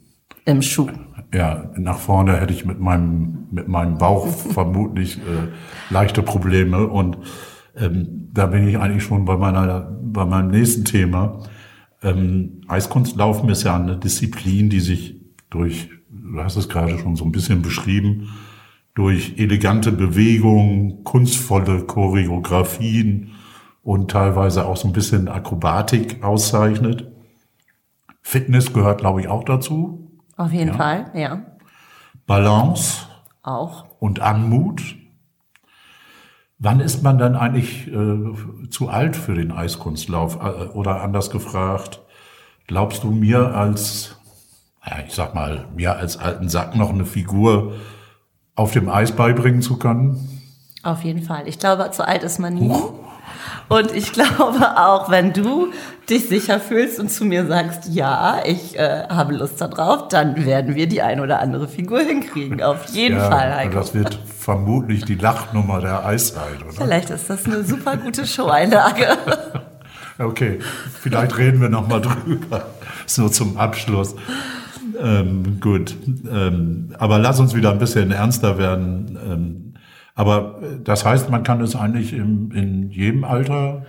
im 0.48 0.62
Schuh. 0.62 0.88
Ja, 1.32 1.70
nach 1.76 1.98
vorne 1.98 2.40
hätte 2.40 2.54
ich 2.54 2.64
mit 2.64 2.80
meinem 2.80 3.48
mit 3.50 3.68
meinem 3.68 3.98
Bauch 3.98 4.26
vermutlich 4.52 5.18
äh, 5.18 5.92
leichte 5.92 6.22
Probleme 6.22 6.86
und 6.86 7.18
ähm, 7.76 8.30
da 8.32 8.46
bin 8.46 8.66
ich 8.66 8.78
eigentlich 8.78 9.04
schon 9.04 9.24
bei 9.26 9.36
meiner 9.36 9.80
bei 10.02 10.24
meinem 10.24 10.48
nächsten 10.48 10.84
Thema. 10.84 11.40
Ähm, 12.02 12.60
Eiskunstlaufen 12.68 13.48
ist 13.48 13.64
ja 13.64 13.76
eine 13.76 13.96
Disziplin, 13.96 14.70
die 14.70 14.80
sich 14.80 15.20
durch, 15.50 15.90
du 16.10 16.40
hast 16.42 16.56
es 16.56 16.68
gerade 16.68 16.98
schon 16.98 17.16
so 17.16 17.24
ein 17.24 17.32
bisschen 17.32 17.62
beschrieben, 17.62 18.28
durch 18.94 19.34
elegante 19.38 19.92
Bewegungen, 19.92 21.04
kunstvolle 21.04 21.84
Choreografien 21.84 23.30
und 23.82 24.10
teilweise 24.10 24.66
auch 24.66 24.76
so 24.76 24.88
ein 24.88 24.92
bisschen 24.92 25.28
Akrobatik 25.28 26.22
auszeichnet. 26.22 27.10
Fitness 28.22 28.72
gehört, 28.72 29.00
glaube 29.00 29.20
ich, 29.20 29.28
auch 29.28 29.44
dazu. 29.44 30.10
Auf 30.36 30.52
jeden 30.52 30.68
ja. 30.68 30.74
Fall, 30.74 31.10
ja. 31.14 31.46
Balance 32.26 33.06
Auch. 33.42 33.86
und 34.00 34.20
Anmut. 34.20 34.97
Wann 36.60 36.80
ist 36.80 37.02
man 37.04 37.18
dann 37.18 37.36
eigentlich 37.36 37.86
äh, 37.86 38.68
zu 38.68 38.88
alt 38.88 39.14
für 39.14 39.34
den 39.34 39.52
Eiskunstlauf? 39.52 40.36
Äh, 40.36 40.68
Oder 40.74 41.02
anders 41.02 41.30
gefragt, 41.30 42.00
glaubst 42.66 43.04
du 43.04 43.12
mir 43.12 43.54
als, 43.54 44.16
ja, 44.84 44.96
ich 45.06 45.14
sag 45.14 45.34
mal, 45.34 45.66
mir 45.76 45.96
als 45.96 46.16
alten 46.16 46.48
Sack 46.48 46.74
noch 46.74 46.90
eine 46.90 47.04
Figur 47.04 47.74
auf 48.56 48.72
dem 48.72 48.88
Eis 48.88 49.12
beibringen 49.12 49.62
zu 49.62 49.78
können? 49.78 50.42
Auf 50.82 51.04
jeden 51.04 51.22
Fall. 51.22 51.46
Ich 51.46 51.60
glaube, 51.60 51.90
zu 51.92 52.06
alt 52.06 52.24
ist 52.24 52.40
man 52.40 52.54
nie. 52.54 52.72
Und 53.68 53.94
ich 53.94 54.12
glaube 54.12 54.78
auch, 54.78 55.10
wenn 55.10 55.32
du 55.32 55.72
dich 56.08 56.28
sicher 56.28 56.58
fühlst 56.60 56.98
und 56.98 57.10
zu 57.10 57.24
mir 57.24 57.46
sagst, 57.46 57.88
ja, 57.90 58.40
ich 58.44 58.78
äh, 58.78 59.04
habe 59.08 59.34
Lust 59.34 59.60
darauf, 59.60 60.08
dann 60.08 60.46
werden 60.46 60.74
wir 60.74 60.88
die 60.88 61.02
ein 61.02 61.20
oder 61.20 61.40
andere 61.40 61.68
Figur 61.68 62.00
hinkriegen. 62.00 62.62
Auf 62.62 62.86
jeden 62.86 63.18
Fall, 63.18 63.50
und 63.50 63.56
Heiko. 63.56 63.74
das 63.74 63.94
wird 63.94 64.18
vermutlich 64.38 65.04
die 65.04 65.16
Lachnummer 65.16 65.80
der 65.80 66.06
Eiszeit, 66.06 66.62
oder? 66.62 66.72
Vielleicht 66.72 67.10
ist 67.10 67.28
das 67.28 67.44
eine 67.44 67.62
super 67.62 67.96
gute 67.96 68.26
Show-Einlage. 68.26 69.06
Okay, 70.20 70.58
vielleicht 71.00 71.38
reden 71.38 71.60
wir 71.60 71.68
noch 71.68 71.86
mal 71.86 72.00
drüber, 72.00 72.66
so 73.06 73.28
zum 73.28 73.56
Abschluss. 73.56 74.16
Ähm, 75.00 75.60
gut, 75.60 75.94
ähm, 76.28 76.92
aber 76.98 77.20
lass 77.20 77.38
uns 77.38 77.54
wieder 77.54 77.70
ein 77.70 77.78
bisschen 77.78 78.10
ernster 78.10 78.58
werden. 78.58 79.16
Ähm, 79.24 79.67
aber 80.18 80.58
äh, 80.60 80.80
das 80.82 81.04
heißt, 81.04 81.30
man 81.30 81.44
kann 81.44 81.60
es 81.60 81.76
eigentlich 81.76 82.12
im, 82.12 82.50
in 82.50 82.90
jedem 82.90 83.22
Alter 83.22 83.86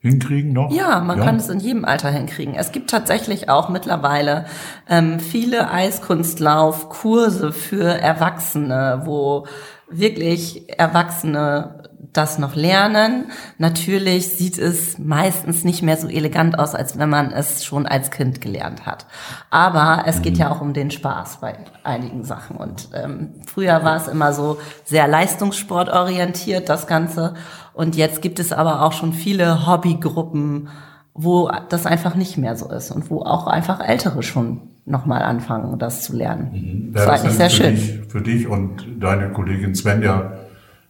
hinkriegen 0.00 0.52
noch? 0.52 0.72
Ja, 0.72 1.00
man 1.00 1.20
kann 1.20 1.36
es 1.36 1.48
in 1.48 1.60
jedem 1.60 1.84
Alter 1.84 2.10
hinkriegen. 2.10 2.54
Es 2.56 2.72
gibt 2.72 2.90
tatsächlich 2.90 3.48
auch 3.48 3.68
mittlerweile 3.68 4.46
ähm, 4.88 5.20
viele 5.20 5.70
Eiskunstlaufkurse 5.70 7.52
für 7.52 7.84
Erwachsene, 7.84 9.02
wo 9.04 9.46
wirklich 9.90 10.78
Erwachsene 10.78 11.80
das 12.12 12.38
noch 12.38 12.56
lernen. 12.56 13.30
Natürlich 13.58 14.28
sieht 14.28 14.58
es 14.58 14.98
meistens 14.98 15.64
nicht 15.64 15.82
mehr 15.82 15.96
so 15.96 16.08
elegant 16.08 16.58
aus, 16.58 16.74
als 16.74 16.98
wenn 16.98 17.08
man 17.08 17.30
es 17.30 17.64
schon 17.64 17.86
als 17.86 18.10
Kind 18.10 18.40
gelernt 18.40 18.86
hat. 18.86 19.06
Aber 19.50 20.04
es 20.06 20.22
geht 20.22 20.36
ja 20.36 20.50
auch 20.50 20.60
um 20.60 20.72
den 20.72 20.90
Spaß 20.90 21.38
bei 21.40 21.56
einigen 21.84 22.24
Sachen. 22.24 22.56
Und 22.56 22.88
ähm, 22.94 23.34
früher 23.46 23.84
war 23.84 23.96
es 23.96 24.08
immer 24.08 24.32
so 24.32 24.58
sehr 24.84 25.06
leistungssportorientiert, 25.06 26.68
das 26.68 26.86
Ganze. 26.86 27.34
Und 27.74 27.96
jetzt 27.96 28.22
gibt 28.22 28.40
es 28.40 28.52
aber 28.52 28.82
auch 28.82 28.92
schon 28.92 29.12
viele 29.12 29.66
Hobbygruppen, 29.66 30.68
wo 31.14 31.50
das 31.68 31.86
einfach 31.86 32.14
nicht 32.14 32.38
mehr 32.38 32.56
so 32.56 32.68
ist 32.70 32.90
und 32.90 33.10
wo 33.10 33.22
auch 33.22 33.46
einfach 33.46 33.80
Ältere 33.80 34.22
schon 34.22 34.69
nochmal 34.86 35.22
anfangen, 35.22 35.78
das 35.78 36.02
zu 36.02 36.16
lernen. 36.16 36.90
Das 36.92 37.02
Wäre 37.02 37.06
war 37.06 37.12
das 37.16 37.24
eigentlich 37.24 37.36
sehr 37.36 37.50
für 37.50 37.56
schön. 37.56 37.74
Dich, 37.74 38.00
für 38.08 38.20
dich 38.20 38.48
und 38.48 38.86
deine 39.00 39.30
Kollegin 39.30 39.74
Svenja 39.74 40.32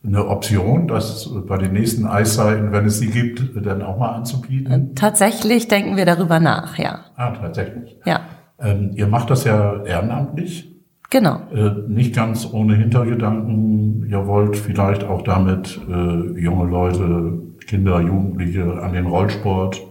eine 0.03 0.27
Option, 0.29 0.89
das 0.89 1.29
bei 1.47 1.59
den 1.59 1.73
nächsten 1.75 2.07
Eiszeiten, 2.07 2.73
wenn 2.73 2.87
es 2.87 2.99
sie 3.01 3.09
gibt, 3.09 3.51
dann 3.67 3.83
auch 3.83 3.99
mal 3.99 4.13
anzubieten? 4.15 4.95
Tatsächlich 4.95 5.69
denken 5.69 5.97
wir 5.99 6.07
darüber 6.07 6.41
nach, 6.41 6.79
ja. 6.79 7.01
Ah, 7.17 7.33
tatsächlich. 7.33 7.97
Ja, 8.07 8.21
Ähm, 8.59 8.93
ihr 8.95 9.07
macht 9.07 9.29
das 9.31 9.45
ja 9.45 9.83
ehrenamtlich. 9.85 10.71
genau. 11.11 11.41
Äh, 11.55 11.71
nicht 11.89 12.15
ganz 12.15 12.49
ohne 12.51 12.77
Hintergedanken. 12.77 14.07
Ihr 14.11 14.27
wollt 14.27 14.57
vielleicht 14.57 15.05
auch 15.05 15.23
damit 15.23 15.79
äh, 15.89 16.41
junge 16.41 16.71
Leute, 16.71 17.39
Kinder, 17.67 18.01
Jugendliche 18.01 18.81
an 18.83 18.93
den 18.95 19.07
Rollsport, 19.07 19.83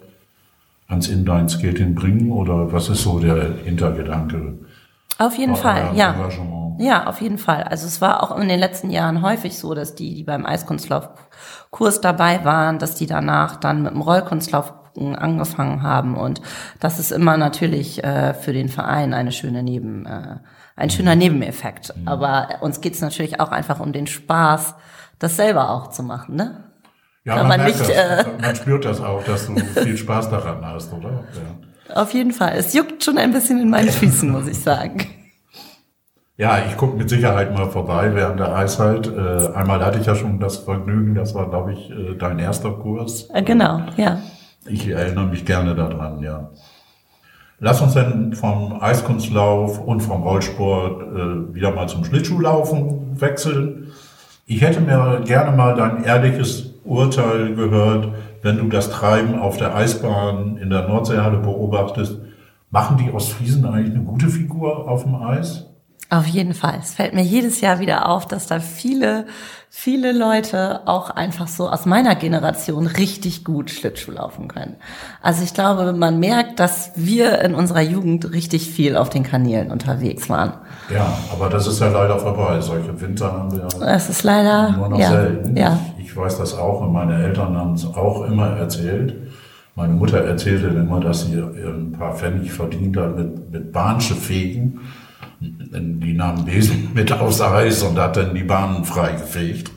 ans 0.89 1.07
Inline-Skating 1.07 1.95
bringen? 1.95 2.31
Oder 2.31 2.71
was 2.71 2.89
ist 2.89 3.03
so 3.03 3.19
der 3.19 3.55
Hintergedanke? 3.63 4.59
Auf 5.17 5.37
jeden 5.37 5.55
Fall, 5.55 5.91
ja. 5.95 6.13
Engagement? 6.13 6.81
Ja, 6.81 7.07
auf 7.07 7.19
jeden 7.19 7.37
Fall. 7.37 7.63
Also 7.63 7.87
es 7.87 7.99
war 7.99 8.23
auch 8.23 8.37
in 8.37 8.47
den 8.47 8.59
letzten 8.59 8.89
Jahren 8.89 9.21
häufig 9.21 9.57
so, 9.57 9.73
dass 9.73 9.95
die, 9.95 10.15
die 10.15 10.23
beim 10.23 10.45
Eiskunstlaufkurs 10.45 11.99
dabei 11.99 12.45
waren, 12.45 12.79
dass 12.79 12.95
die 12.95 13.05
danach 13.05 13.57
dann 13.57 13.83
mit 13.83 13.91
dem 13.91 14.01
Rollkunstlauf 14.01 14.73
angefangen 14.97 15.83
haben 15.83 16.17
und 16.17 16.41
das 16.79 16.99
ist 16.99 17.11
immer 17.11 17.37
natürlich 17.37 18.03
äh, 18.03 18.33
für 18.33 18.53
den 18.53 18.69
Verein 18.69 19.13
eine 19.13 19.31
schöne 19.31 19.63
Neben, 19.63 20.05
äh, 20.05 20.37
ein 20.75 20.89
schöner 20.89 21.15
Nebeneffekt. 21.15 21.93
Aber 22.05 22.49
uns 22.61 22.81
geht's 22.81 22.99
natürlich 22.99 23.39
auch 23.39 23.51
einfach 23.51 23.79
um 23.79 23.93
den 23.93 24.07
Spaß, 24.07 24.75
das 25.19 25.37
selber 25.37 25.69
auch 25.69 25.89
zu 25.89 26.03
machen, 26.03 26.35
ne? 26.35 26.68
Ja, 27.29 27.35
Kann 27.35 27.47
man, 27.47 27.59
man 27.59 27.67
nicht, 27.67 27.89
äh, 27.89 28.25
man 28.41 28.55
spürt 28.55 28.85
das 28.85 28.99
auch, 28.99 29.23
dass 29.23 29.45
du 29.45 29.55
viel 29.55 29.95
Spaß 29.95 30.31
daran 30.31 30.65
hast, 30.65 30.91
oder? 30.91 31.11
Ja. 31.11 32.01
Auf 32.01 32.11
jeden 32.15 32.31
Fall. 32.31 32.53
Es 32.57 32.73
juckt 32.73 33.03
schon 33.03 33.19
ein 33.19 33.31
bisschen 33.31 33.61
in 33.61 33.69
meinen 33.69 33.89
Füßen, 33.89 34.29
muss 34.31 34.47
ich 34.47 34.59
sagen. 34.59 35.05
Ja, 36.37 36.59
ich 36.65 36.77
gucke 36.77 36.95
mit 36.95 37.09
Sicherheit 37.09 37.53
mal 37.53 37.69
vorbei 37.69 38.15
während 38.15 38.39
der 38.39 38.55
Eiszeit. 38.55 39.07
Äh, 39.07 39.49
einmal 39.53 39.83
hatte 39.83 39.99
ich 39.99 40.05
ja 40.05 40.15
schon 40.15 40.39
das 40.39 40.55
Vergnügen, 40.59 41.13
das 41.13 41.35
war, 41.35 41.49
glaube 41.49 41.73
ich, 41.73 41.91
äh, 41.91 42.15
dein 42.17 42.39
erster 42.39 42.71
Kurs. 42.71 43.29
Äh, 43.33 43.43
genau, 43.43 43.81
ja. 43.97 44.19
Ich 44.65 44.87
erinnere 44.87 45.25
mich 45.25 45.43
gerne 45.43 45.75
daran, 45.75 46.21
ja. 46.21 46.49
Lass 47.59 47.81
uns 47.81 47.93
dann 47.93 48.31
vom 48.31 48.81
Eiskunstlauf 48.81 49.81
und 49.81 49.99
vom 49.99 50.23
Rollsport 50.23 51.01
äh, 51.01 51.53
wieder 51.53 51.71
mal 51.71 51.89
zum 51.89 52.05
Schlittschuhlaufen 52.05 53.19
wechseln. 53.19 53.91
Ich 54.45 54.61
hätte 54.61 54.79
mir 54.79 55.21
gerne 55.25 55.57
mal 55.57 55.75
dein 55.75 56.05
ehrliches 56.05 56.68
Urteil 56.89 57.55
gehört, 57.55 58.09
wenn 58.41 58.57
du 58.57 58.67
das 58.67 58.89
Treiben 58.89 59.39
auf 59.39 59.57
der 59.57 59.75
Eisbahn 59.75 60.57
in 60.57 60.69
der 60.69 60.87
Nordseehalle 60.87 61.37
beobachtest. 61.37 62.19
Machen 62.71 62.97
die 62.97 63.11
Ostfriesen 63.11 63.65
eigentlich 63.65 63.95
eine 63.95 64.03
gute 64.03 64.27
Figur 64.27 64.87
auf 64.87 65.03
dem 65.03 65.15
Eis? 65.15 65.68
Auf 66.11 66.25
jeden 66.25 66.55
Fall. 66.55 66.79
Es 66.81 66.95
fällt 66.95 67.13
mir 67.13 67.21
jedes 67.21 67.61
Jahr 67.61 67.79
wieder 67.79 68.09
auf, 68.09 68.25
dass 68.25 68.47
da 68.47 68.59
viele, 68.59 69.27
viele 69.69 70.11
Leute 70.11 70.87
auch 70.87 71.11
einfach 71.11 71.47
so 71.47 71.69
aus 71.69 71.85
meiner 71.85 72.15
Generation 72.15 72.87
richtig 72.87 73.45
gut 73.45 73.69
Schlittschuh 73.69 74.13
laufen 74.13 74.47
können. 74.47 74.77
Also 75.21 75.43
ich 75.43 75.53
glaube, 75.53 75.93
man 75.93 76.19
merkt, 76.19 76.59
dass 76.59 76.91
wir 76.95 77.39
in 77.41 77.53
unserer 77.53 77.81
Jugend 77.81 78.31
richtig 78.33 78.71
viel 78.71 78.97
auf 78.97 79.09
den 79.09 79.21
Kanälen 79.21 79.71
unterwegs 79.71 80.29
waren. 80.29 80.53
Ja, 80.91 81.15
aber 81.31 81.47
das 81.47 81.67
ist 81.67 81.79
ja 81.79 81.89
leider 81.89 82.17
vorbei. 82.17 82.59
Solche 82.59 82.99
Winter 82.99 83.31
haben 83.31 83.51
wir 83.51 83.67
ja 83.69 83.95
Es 83.95 84.09
ist 84.09 84.23
leider, 84.23 84.71
nur 84.71 84.89
noch 84.89 84.99
ja, 84.99 85.11
selten. 85.11 85.55
ja. 85.55 85.79
Ich, 85.99 86.05
ich 86.05 86.17
weiß 86.17 86.39
das 86.39 86.57
auch 86.57 86.81
und 86.81 86.91
meine 86.91 87.23
Eltern 87.23 87.55
haben 87.55 87.73
es 87.73 87.85
auch 87.85 88.23
immer 88.25 88.47
erzählt. 88.47 89.15
Meine 89.75 89.93
Mutter 89.93 90.17
erzählte 90.17 90.67
immer, 90.69 90.99
dass 90.99 91.27
sie 91.27 91.35
ein 91.35 91.91
paar 91.91 92.15
Pfennig 92.15 92.51
verdient 92.51 92.97
hat 92.97 93.15
mit, 93.15 93.51
mit 93.51 93.71
Bahnschiffegen. 93.71 94.79
Die 95.41 96.13
nahmen 96.13 96.45
Besen 96.45 96.89
mit 96.93 97.11
aufs 97.11 97.41
Eis 97.41 97.83
und 97.83 97.97
hat 97.97 98.17
dann 98.17 98.35
die 98.35 98.43
Bahnen 98.43 98.85
freigefegt. 98.85 99.71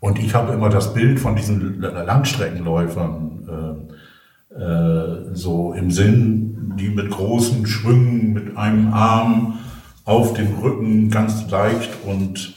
Und 0.00 0.18
ich 0.18 0.34
habe 0.34 0.52
immer 0.52 0.68
das 0.68 0.94
Bild 0.94 1.18
von 1.18 1.34
diesen 1.34 1.80
Langstreckenläufern 1.80 3.48
äh, 3.48 4.54
äh, 4.54 5.34
so 5.34 5.72
im 5.72 5.90
Sinn, 5.90 6.74
die 6.78 6.90
mit 6.90 7.10
großen 7.10 7.66
Schwüngen, 7.66 8.32
mit 8.32 8.56
einem 8.56 8.92
Arm 8.92 9.58
auf 10.04 10.34
dem 10.34 10.58
Rücken 10.58 11.10
ganz 11.10 11.50
leicht 11.50 11.90
und 12.06 12.54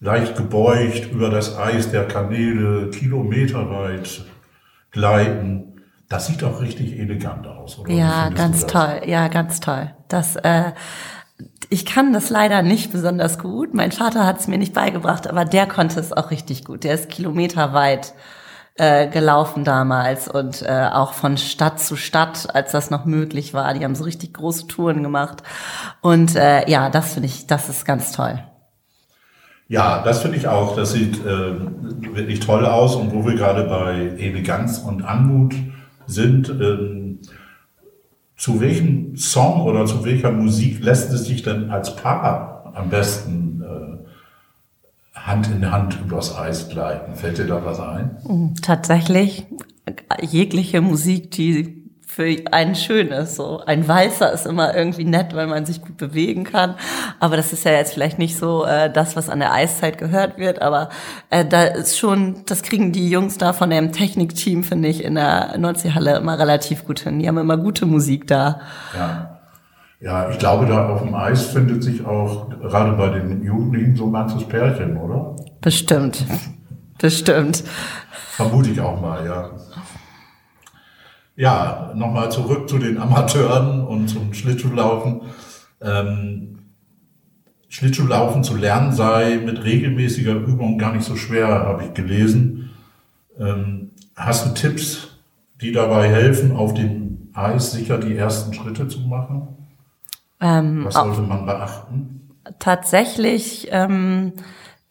leicht 0.00 0.36
gebeugt 0.36 1.12
über 1.12 1.28
das 1.28 1.58
Eis 1.58 1.90
der 1.90 2.08
Kanäle 2.08 2.90
kilometerweit 2.90 4.24
gleiten. 4.90 5.69
Das 6.10 6.26
sieht 6.26 6.42
doch 6.42 6.60
richtig 6.60 6.98
elegant 6.98 7.46
aus, 7.46 7.78
oder? 7.78 7.92
Ja, 7.92 8.30
ganz 8.30 8.66
toll. 8.66 9.02
Ja, 9.06 9.28
ganz 9.28 9.60
toll. 9.60 9.94
Das, 10.08 10.34
äh, 10.34 10.72
ich 11.68 11.86
kann 11.86 12.12
das 12.12 12.30
leider 12.30 12.62
nicht 12.62 12.90
besonders 12.90 13.38
gut. 13.38 13.74
Mein 13.74 13.92
Vater 13.92 14.26
hat 14.26 14.40
es 14.40 14.48
mir 14.48 14.58
nicht 14.58 14.74
beigebracht, 14.74 15.28
aber 15.28 15.44
der 15.44 15.68
konnte 15.68 16.00
es 16.00 16.12
auch 16.12 16.32
richtig 16.32 16.64
gut. 16.64 16.82
Der 16.82 16.94
ist 16.94 17.10
kilometerweit 17.10 18.12
äh, 18.74 19.06
gelaufen 19.06 19.62
damals 19.62 20.26
und 20.26 20.62
äh, 20.62 20.88
auch 20.92 21.12
von 21.12 21.38
Stadt 21.38 21.78
zu 21.78 21.94
Stadt, 21.94 22.56
als 22.56 22.72
das 22.72 22.90
noch 22.90 23.04
möglich 23.04 23.54
war. 23.54 23.72
Die 23.74 23.84
haben 23.84 23.94
so 23.94 24.02
richtig 24.02 24.34
große 24.34 24.66
Touren 24.66 25.04
gemacht. 25.04 25.44
Und 26.00 26.34
äh, 26.34 26.68
ja, 26.68 26.90
das 26.90 27.14
finde 27.14 27.28
ich, 27.28 27.46
das 27.46 27.68
ist 27.68 27.84
ganz 27.84 28.10
toll. 28.10 28.42
Ja, 29.68 30.02
das 30.02 30.22
finde 30.22 30.38
ich 30.38 30.48
auch. 30.48 30.74
Das 30.74 30.90
sieht 30.90 31.24
äh, 31.24 31.54
wirklich 32.16 32.40
toll 32.40 32.66
aus. 32.66 32.96
Und 32.96 33.14
wo 33.14 33.24
wir 33.24 33.36
gerade 33.36 33.62
bei 33.62 34.16
Eleganz 34.18 34.78
und 34.78 35.02
Anmut 35.04 35.54
sind, 36.10 36.48
ähm, 36.48 37.18
zu 38.36 38.60
welchem 38.60 39.16
Song 39.16 39.62
oder 39.62 39.84
zu 39.86 40.04
welcher 40.04 40.32
Musik 40.32 40.82
lässt 40.82 41.12
es 41.12 41.24
sich 41.24 41.42
denn 41.42 41.70
als 41.70 41.96
Paar 41.96 42.72
am 42.74 42.88
besten 42.88 43.62
äh, 43.62 45.18
Hand 45.18 45.48
in 45.48 45.70
Hand 45.70 45.98
übers 46.04 46.36
Eis 46.36 46.68
gleiten? 46.68 47.14
Fällt 47.16 47.38
dir 47.38 47.46
da 47.46 47.64
was 47.64 47.80
ein? 47.80 48.54
Tatsächlich 48.62 49.46
jegliche 50.22 50.80
Musik, 50.80 51.30
die 51.32 51.79
für 52.12 52.34
einen 52.50 52.74
schön 52.74 53.08
ist. 53.08 53.36
So 53.36 53.62
ein 53.64 53.86
Walzer 53.86 54.32
ist 54.32 54.44
immer 54.44 54.74
irgendwie 54.74 55.04
nett, 55.04 55.34
weil 55.34 55.46
man 55.46 55.64
sich 55.64 55.80
gut 55.80 55.96
bewegen 55.96 56.42
kann. 56.42 56.74
Aber 57.20 57.36
das 57.36 57.52
ist 57.52 57.64
ja 57.64 57.70
jetzt 57.70 57.94
vielleicht 57.94 58.18
nicht 58.18 58.36
so 58.36 58.64
äh, 58.64 58.92
das, 58.92 59.14
was 59.14 59.28
an 59.28 59.38
der 59.38 59.52
Eiszeit 59.52 59.96
gehört 59.96 60.36
wird. 60.36 60.60
Aber 60.60 60.88
äh, 61.30 61.44
da 61.44 61.62
ist 61.62 61.98
schon, 61.98 62.42
das 62.46 62.62
kriegen 62.62 62.90
die 62.90 63.08
Jungs 63.08 63.38
da 63.38 63.52
von 63.52 63.70
dem 63.70 63.92
Technikteam, 63.92 64.64
finde 64.64 64.88
ich, 64.88 65.04
in 65.04 65.14
der 65.14 65.56
Nordseehalle 65.56 66.16
immer 66.16 66.36
relativ 66.36 66.84
gut 66.84 66.98
hin. 67.00 67.20
Die 67.20 67.28
haben 67.28 67.38
immer 67.38 67.56
gute 67.56 67.86
Musik 67.86 68.26
da. 68.26 68.60
Ja. 68.96 69.36
Ja, 70.00 70.30
ich 70.30 70.38
glaube, 70.38 70.66
da 70.66 70.88
auf 70.88 71.02
dem 71.02 71.14
Eis 71.14 71.48
findet 71.48 71.84
sich 71.84 72.04
auch 72.06 72.48
gerade 72.48 72.92
bei 72.92 73.10
den 73.10 73.44
Jugendlichen 73.44 73.94
so 73.94 74.06
manches 74.06 74.48
Pärchen, 74.48 74.96
oder? 74.96 75.36
Bestimmt. 75.60 76.24
Bestimmt. 76.98 77.62
Vermute 78.32 78.70
ich 78.70 78.80
auch 78.80 78.98
mal, 79.00 79.24
ja. 79.26 79.50
Ja, 81.40 81.92
nochmal 81.94 82.30
zurück 82.30 82.68
zu 82.68 82.76
den 82.76 82.98
Amateuren 82.98 83.82
und 83.82 84.08
zum 84.08 84.34
Schlittschuhlaufen. 84.34 85.22
Ähm, 85.80 86.58
Schlittschuhlaufen 87.70 88.44
zu 88.44 88.58
lernen 88.58 88.92
sei 88.92 89.40
mit 89.42 89.64
regelmäßiger 89.64 90.34
Übung 90.34 90.76
gar 90.76 90.92
nicht 90.92 91.06
so 91.06 91.16
schwer, 91.16 91.48
habe 91.48 91.84
ich 91.84 91.94
gelesen. 91.94 92.68
Ähm, 93.38 93.92
hast 94.14 94.44
du 94.44 94.50
Tipps, 94.52 95.16
die 95.62 95.72
dabei 95.72 96.10
helfen, 96.10 96.54
auf 96.54 96.74
dem 96.74 97.30
Eis 97.32 97.72
sicher 97.72 97.96
die 97.96 98.14
ersten 98.14 98.52
Schritte 98.52 98.86
zu 98.88 99.00
machen? 99.00 99.48
Ähm, 100.42 100.84
Was 100.84 100.92
sollte 100.92 101.22
man 101.22 101.46
beachten? 101.46 102.28
Tatsächlich 102.58 103.68
ähm, 103.70 104.34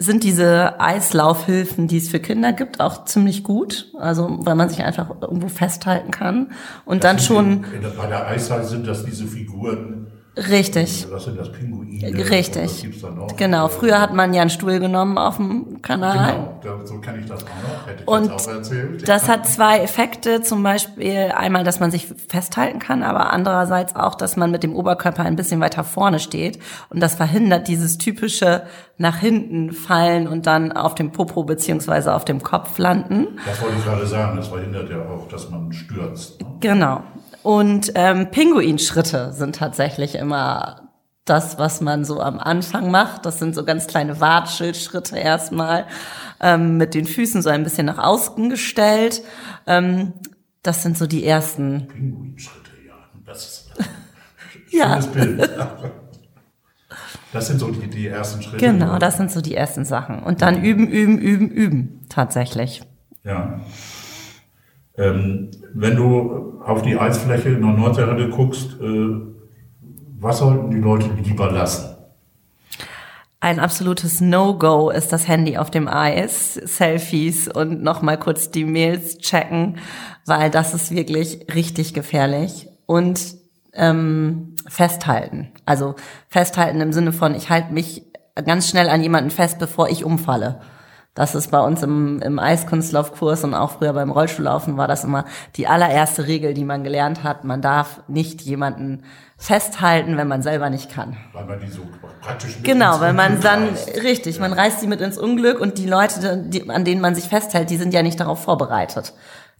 sind 0.02 0.24
diese 0.24 0.80
Eislaufhilfen, 0.80 1.88
die 1.88 1.98
es 1.98 2.08
für 2.08 2.22
Kinder 2.22 2.54
gibt, 2.54 2.80
auch 2.80 3.04
ziemlich 3.04 3.44
gut. 3.44 3.92
Also 4.00 4.30
weil 4.40 4.56
man 4.56 4.70
sich 4.70 4.82
einfach 4.82 5.10
irgendwo 5.22 5.50
festhalten 5.50 6.12
kann 6.12 6.52
und 6.86 7.04
das 7.04 7.12
dann 7.12 7.20
schon. 7.20 7.66
Die, 7.74 7.98
bei 7.98 8.08
der 8.08 8.28
Eishalle 8.28 8.64
sind 8.64 8.88
das 8.88 9.04
diese 9.04 9.26
Figuren, 9.28 10.08
Richtig. 10.38 11.08
Was 11.12 11.26
sind 11.26 11.38
das, 11.38 11.52
Pinguine? 11.52 12.30
Richtig. 12.30 12.88
Genau, 13.36 13.68
früher 13.68 14.00
hat 14.00 14.14
man 14.14 14.34
ja 14.34 14.42
einen 14.42 14.50
Stuhl 14.50 14.80
genommen 14.80 15.18
auf 15.18 15.38
dem 15.38 15.82
Kanal. 15.82 16.60
Genau, 16.62 16.86
so 16.86 17.00
kenne 17.00 17.20
ich 17.20 17.26
das 17.26 17.44
auch 17.44 17.48
noch, 17.48 17.88
hätte 17.88 18.04
ich 18.04 18.08
Und 18.08 18.32
auch 18.32 18.48
erzählt. 18.48 19.08
das 19.08 19.28
hat 19.28 19.48
zwei 19.48 19.80
Effekte, 19.80 20.42
zum 20.42 20.64
Beispiel 20.64 21.34
einmal, 21.36 21.64
dass 21.64 21.80
man 21.80 21.92
sich 21.92 22.08
festhalten 22.28 22.80
kann, 22.80 23.04
aber 23.04 23.34
andererseits 23.34 23.96
auch, 23.96 24.16
dass 24.16 24.38
man 24.38 24.52
mit 24.52 24.64
dem 24.64 24.76
Oberkörper 24.76 25.24
ein 25.24 25.36
bisschen 25.36 25.60
weiter 25.60 25.84
vorne 25.84 26.20
steht 26.20 26.60
und 26.90 27.02
das 27.02 27.16
verhindert 27.16 27.68
dieses 27.68 27.98
typische 27.98 28.64
nach 28.98 29.18
hinten 29.18 29.72
fallen 29.74 30.28
und 30.28 30.46
dann 30.46 30.72
auf 30.72 30.96
dem 30.96 31.12
Popo 31.12 31.44
beziehungsweise 31.44 32.14
auf 32.14 32.24
dem 32.26 32.44
Kopf 32.44 32.78
landen. 32.78 33.28
Das 33.46 33.62
wollte 33.62 33.76
ich 33.78 33.84
gerade 33.84 34.08
sagen, 34.08 34.38
das 34.38 34.48
verhindert 34.50 34.90
ja 34.90 35.02
auch, 35.02 35.28
dass 35.28 35.50
man 35.50 35.72
stürzt. 35.74 36.42
Ne? 36.42 36.48
Genau. 36.60 37.04
Und 37.50 37.94
ähm, 37.96 38.30
Pinguinschritte 38.30 39.34
sind 39.34 39.56
tatsächlich 39.56 40.14
immer 40.14 40.92
das, 41.26 41.58
was 41.58 41.82
man 41.82 42.06
so 42.06 42.22
am 42.22 42.38
Anfang 42.38 42.92
macht. 42.92 43.26
Das 43.26 43.40
sind 43.40 43.56
so 43.56 43.66
ganz 43.66 43.88
kleine 43.88 44.22
Watschelschritte 44.22 45.18
erstmal 45.18 45.88
ähm, 46.40 46.78
mit 46.78 46.94
den 46.94 47.06
Füßen 47.06 47.42
so 47.42 47.50
ein 47.50 47.64
bisschen 47.64 47.88
nach 47.88 47.98
außen 47.98 48.52
gestellt. 48.52 49.24
Ähm, 49.66 50.14
das 50.62 50.84
sind 50.84 50.96
so 50.96 51.08
die 51.08 51.26
ersten. 51.26 51.88
Pinguinschritte, 51.88 52.70
ja. 52.86 52.94
Das 53.26 53.44
ist 53.44 53.72
ja. 54.70 55.00
Bild. 55.00 55.50
Das 57.34 57.48
sind 57.48 57.58
so 57.58 57.72
die, 57.72 57.88
die 57.88 58.10
ersten 58.10 58.44
Schritte. 58.44 58.64
Genau, 58.64 59.00
das 59.00 59.18
sind 59.18 59.32
so 59.32 59.42
die 59.42 59.56
ersten 59.56 59.86
Sachen. 59.86 60.22
Und 60.22 60.44
dann 60.44 60.64
üben, 60.64 60.88
üben, 60.88 61.18
üben, 61.18 61.50
üben, 61.50 62.06
tatsächlich. 62.10 62.84
Ja. 63.24 63.60
Ähm, 65.00 65.50
wenn 65.74 65.96
du 65.96 66.62
auf 66.64 66.82
die 66.82 66.98
Eisfläche 66.98 67.50
in 67.50 67.62
der 67.62 67.72
Nordseerhalle 67.72 68.30
guckst, 68.30 68.80
äh, 68.82 69.16
was 70.20 70.40
sollten 70.40 70.70
die 70.70 70.80
Leute 70.80 71.10
lieber 71.24 71.52
lassen? 71.52 71.96
Ein 73.40 73.62
absolutes 73.62 74.20
No-Go 74.20 74.90
ist 74.90 75.14
das 75.14 75.30
Handy 75.30 75.58
auf 75.58 75.72
dem 75.72 75.88
Eis, 75.88 76.56
Selfies 76.56 77.48
und 77.48 77.82
nochmal 77.82 78.20
kurz 78.20 78.52
die 78.52 78.66
Mails 78.66 79.18
checken, 79.20 79.78
weil 80.26 80.52
das 80.52 80.74
ist 80.74 80.94
wirklich 80.94 81.48
richtig 81.56 81.94
gefährlich. 81.94 82.68
Und 82.86 83.38
ähm, 83.74 84.56
festhalten. 84.68 85.52
Also 85.66 85.96
festhalten 86.28 86.82
im 86.82 86.92
Sinne 86.92 87.14
von, 87.14 87.34
ich 87.36 87.50
halte 87.50 87.72
mich 87.72 88.04
ganz 88.46 88.70
schnell 88.70 88.90
an 88.90 89.02
jemanden 89.02 89.30
fest, 89.30 89.58
bevor 89.60 89.90
ich 89.90 90.04
umfalle. 90.04 90.60
Das 91.16 91.36
ist 91.36 91.52
bei 91.52 91.60
uns 91.60 91.84
im, 91.84 92.22
im 92.22 92.40
Eiskunstlaufkurs 92.40 93.44
und 93.44 93.54
auch 93.54 93.72
früher 93.72 93.94
beim 93.94 94.12
Rollstuhllaufen 94.12 94.78
war 94.78 94.88
das 94.88 95.04
immer 95.04 95.26
die 95.56 95.68
allererste 95.68 96.28
Regel, 96.28 96.54
die 96.54 96.64
man 96.64 96.84
gelernt 96.84 97.24
hat. 97.24 97.44
Man 97.44 97.62
darf 97.62 98.02
nicht 98.08 98.42
jemanden 98.42 99.04
festhalten, 99.36 100.18
wenn 100.18 100.28
man 100.28 100.42
selber 100.44 100.70
nicht 100.70 100.92
kann. 100.92 101.18
Weil 101.34 101.46
man 101.46 101.60
die 101.60 101.68
so 101.68 101.82
praktisch 102.22 102.56
mit 102.58 102.64
Genau, 102.64 103.00
weil 103.00 103.14
man 103.14 103.42
dann, 103.42 103.70
reißt. 103.70 104.04
richtig, 104.04 104.36
ja. 104.36 104.42
man 104.42 104.54
reißt 104.54 104.82
die 104.82 104.88
mit 104.88 105.02
ins 105.02 105.18
Unglück 105.18 105.60
und 105.60 105.78
die 105.78 105.88
Leute, 105.88 106.38
die, 106.38 106.70
an 106.70 106.86
denen 106.86 107.02
man 107.02 107.16
sich 107.16 107.26
festhält, 107.26 107.70
die 107.70 107.78
sind 107.78 107.94
ja 107.94 108.04
nicht 108.04 108.20
darauf 108.20 108.44
vorbereitet. 108.44 109.14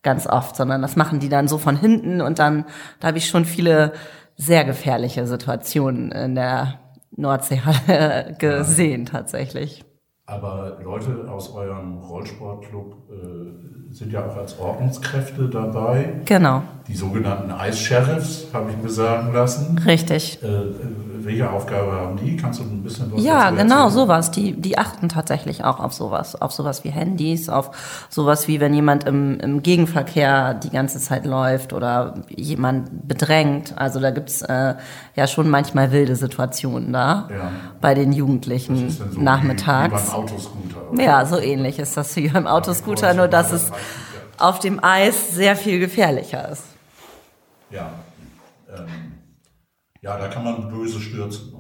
Ganz 0.04 0.28
oft, 0.28 0.56
sondern 0.56 0.82
das 0.82 0.96
machen 0.96 1.20
die 1.20 1.30
dann 1.30 1.48
so 1.48 1.58
von 1.58 1.76
hinten 1.76 2.22
und 2.22 2.40
dann, 2.40 2.66
da 3.00 3.08
habe 3.10 3.18
ich 3.18 3.28
schon 3.28 3.44
viele 3.44 3.94
sehr 4.38 4.64
gefährliche 4.64 5.28
Situationen 5.28 6.12
in 6.12 6.36
der 6.36 6.76
Nordseehalle 7.18 8.36
gesehen, 8.40 9.06
ja. 9.06 9.12
tatsächlich. 9.12 9.84
Aber 10.30 10.78
Leute 10.84 11.28
aus 11.30 11.54
eurem 11.54 11.98
Rollsportclub 11.98 12.94
äh, 13.10 13.94
sind 13.94 14.12
ja 14.12 14.26
auch 14.26 14.38
als 14.38 14.60
Ordnungskräfte 14.60 15.50
dabei. 15.50 16.22
Genau. 16.26 16.62
Die 16.88 16.96
sogenannten 16.96 17.52
Eissheriffs, 17.52 18.48
habe 18.54 18.70
ich 18.72 18.78
mir 18.78 18.90
sagen 18.90 19.34
lassen. 19.34 19.80
Richtig. 19.80 20.40
Äh, 20.44 20.48
welche 21.24 21.50
Aufgabe 21.50 21.92
haben 21.92 22.18
die? 22.18 22.38
Kannst 22.38 22.60
du 22.60 22.64
ein 22.64 22.82
bisschen 22.82 23.12
was 23.12 23.24
Ja, 23.24 23.50
genau, 23.52 23.86
erzählen? 23.86 23.90
sowas. 23.92 24.32
Die, 24.32 24.54
die 24.54 24.78
achten 24.78 25.10
tatsächlich 25.10 25.64
auch 25.64 25.80
auf 25.80 25.94
sowas. 25.94 26.40
Auf 26.40 26.52
sowas 26.52 26.84
wie 26.84 26.90
Handys, 26.90 27.50
auf 27.50 27.72
sowas 28.10 28.48
wie, 28.48 28.60
wenn 28.60 28.74
jemand 28.74 29.04
im, 29.06 29.40
im 29.40 29.62
Gegenverkehr 29.62 30.54
die 30.54 30.70
ganze 30.70 31.00
Zeit 31.00 31.26
läuft 31.26 31.74
oder 31.74 32.16
jemand 32.30 33.08
bedrängt. 33.08 33.78
Also 33.78 34.00
da 34.00 34.12
gibt's 34.12 34.42
äh, 34.42 34.76
ja 35.16 35.28
schon 35.28 35.50
manchmal 35.50 35.92
wilde 35.92 36.16
Situationen 36.16 36.94
da 36.94 37.28
ja. 37.30 37.52
bei 37.82 37.94
den 37.94 38.12
Jugendlichen 38.14 38.90
so 38.90 39.04
nachmittags. 39.20 40.08
Wie, 40.08 40.08
wie 40.08 40.16
Autoscooter. 40.24 41.04
Ja, 41.04 41.26
so 41.26 41.38
ähnlich 41.40 41.80
ist 41.80 41.98
das 41.98 42.16
wie 42.16 42.30
beim 42.30 42.48
Autoscooter, 42.48 43.14
nur 43.14 43.28
dass 43.28 43.52
es 43.52 43.72
auf 44.38 44.60
dem 44.60 44.84
Eis 44.84 45.32
sehr 45.32 45.56
viel 45.56 45.80
gefährlicher 45.80 46.50
ist. 46.50 46.64
Ja. 47.70 47.92
Ähm 48.76 48.86
ja, 50.02 50.18
da 50.18 50.28
kann 50.30 50.44
man 50.44 50.70
böse 50.70 51.00
stürzen. 51.00 51.54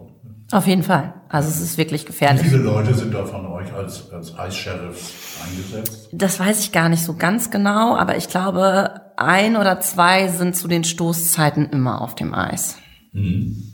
Auf 0.52 0.66
jeden 0.66 0.84
Fall. 0.84 1.14
Also 1.30 1.50
es 1.50 1.62
ist 1.62 1.78
wirklich 1.78 2.06
gefährlich. 2.06 2.46
Wie 2.46 2.50
viele 2.50 2.64
Leute 2.64 2.96
sind 2.96 3.14
da 3.14 3.24
von 3.24 3.46
euch 3.46 3.72
als, 3.72 4.12
als 4.12 4.38
Eissheriffs 4.38 5.14
eingesetzt? 5.46 6.10
Das 6.12 6.40
weiß 6.40 6.60
ich 6.62 6.72
gar 6.72 6.90
nicht 6.90 7.04
so 7.04 7.16
ganz 7.16 7.52
genau, 7.52 7.96
aber 7.96 8.18
ich 8.18 8.30
glaube, 8.30 9.02
ein 9.16 9.56
oder 9.58 9.80
zwei 9.80 10.28
sind 10.28 10.56
zu 10.56 10.68
den 10.68 10.84
Stoßzeiten 10.84 11.70
immer 11.70 12.02
auf 12.02 12.16
dem 12.16 12.34
Eis. 12.34 12.78
Mhm. 13.12 13.74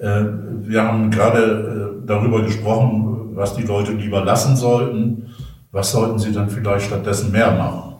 Äh, 0.00 0.24
wir 0.62 0.82
haben 0.82 1.10
gerade 1.10 2.00
äh, 2.02 2.06
darüber 2.06 2.42
gesprochen, 2.42 3.36
was 3.36 3.54
die 3.54 3.62
Leute 3.62 3.92
lieber 3.92 4.24
lassen 4.24 4.56
sollten. 4.56 5.34
Was 5.72 5.92
sollten 5.92 6.18
sie 6.18 6.32
dann 6.32 6.48
vielleicht 6.48 6.86
stattdessen 6.86 7.30
mehr 7.30 7.52
machen? 7.52 7.94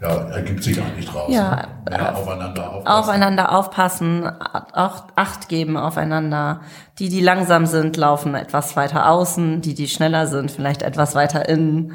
Ja, 0.00 0.08
ergibt 0.30 0.64
sich 0.64 0.82
eigentlich 0.82 1.06
draus. 1.06 1.32
Ja, 1.32 1.68
ne? 1.88 2.16
aufeinander 2.16 2.72
aufpassen. 2.72 2.86
Aufeinander 2.86 3.52
aufpassen, 3.52 4.26
auch 4.72 5.04
Acht 5.14 5.48
geben 5.48 5.76
aufeinander. 5.76 6.62
Die, 6.98 7.08
die 7.08 7.20
langsam 7.20 7.66
sind, 7.66 7.96
laufen 7.96 8.34
etwas 8.34 8.74
weiter 8.74 9.08
außen. 9.10 9.60
Die, 9.60 9.74
die 9.74 9.86
schneller 9.86 10.26
sind, 10.26 10.50
vielleicht 10.50 10.82
etwas 10.82 11.14
weiter 11.14 11.48
innen. 11.48 11.92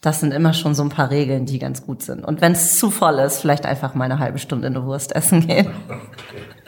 Das 0.00 0.20
sind 0.20 0.32
immer 0.32 0.52
schon 0.52 0.74
so 0.74 0.84
ein 0.84 0.90
paar 0.90 1.10
Regeln, 1.10 1.44
die 1.44 1.58
ganz 1.58 1.84
gut 1.84 2.02
sind. 2.02 2.24
Und 2.24 2.40
wenn 2.40 2.52
es 2.52 2.78
zu 2.78 2.90
voll 2.90 3.18
ist, 3.18 3.40
vielleicht 3.40 3.66
einfach 3.66 3.94
mal 3.94 4.04
eine 4.04 4.20
halbe 4.20 4.38
Stunde 4.38 4.68
in 4.68 4.76
eine 4.76 4.86
Wurst 4.86 5.14
essen 5.16 5.46
gehen. 5.46 5.70
Okay. 5.88 6.59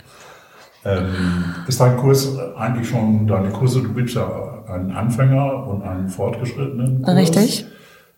Ähm, 0.84 1.54
ist 1.68 1.80
dein 1.80 1.96
Kurs 1.96 2.36
eigentlich 2.56 2.88
schon, 2.88 3.26
deine 3.26 3.50
Kurse, 3.50 3.82
du 3.82 3.94
gibst 3.94 4.16
ja 4.16 4.64
einen 4.66 4.90
Anfänger 4.90 5.66
und 5.66 5.82
einen 5.82 6.08
fortgeschrittenen 6.08 7.02
Kurs. 7.02 7.16
Richtig. 7.16 7.66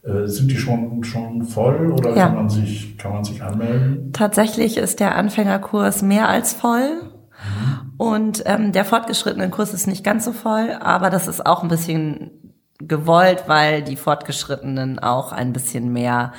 Äh, 0.02 0.26
sind 0.26 0.50
die 0.50 0.56
schon, 0.56 1.02
schon 1.04 1.44
voll 1.44 1.92
oder 1.92 2.14
ja. 2.14 2.26
kann, 2.26 2.34
man 2.36 2.48
sich, 2.50 2.98
kann 2.98 3.12
man 3.12 3.24
sich 3.24 3.42
anmelden? 3.42 4.12
Tatsächlich 4.12 4.76
ist 4.76 5.00
der 5.00 5.16
Anfängerkurs 5.16 6.02
mehr 6.02 6.28
als 6.28 6.52
voll. 6.52 7.02
Mhm. 7.02 7.92
Und 7.96 8.42
ähm, 8.46 8.72
der 8.72 8.84
fortgeschrittene 8.84 9.50
Kurs 9.50 9.72
ist 9.72 9.86
nicht 9.86 10.04
ganz 10.04 10.24
so 10.24 10.32
voll, 10.32 10.76
aber 10.80 11.10
das 11.10 11.26
ist 11.28 11.44
auch 11.44 11.62
ein 11.62 11.68
bisschen 11.68 12.30
gewollt, 12.78 13.44
weil 13.46 13.82
die 13.82 13.96
Fortgeschrittenen 13.96 14.98
auch 14.98 15.32
ein 15.32 15.52
bisschen 15.52 15.92
mehr 15.92 16.32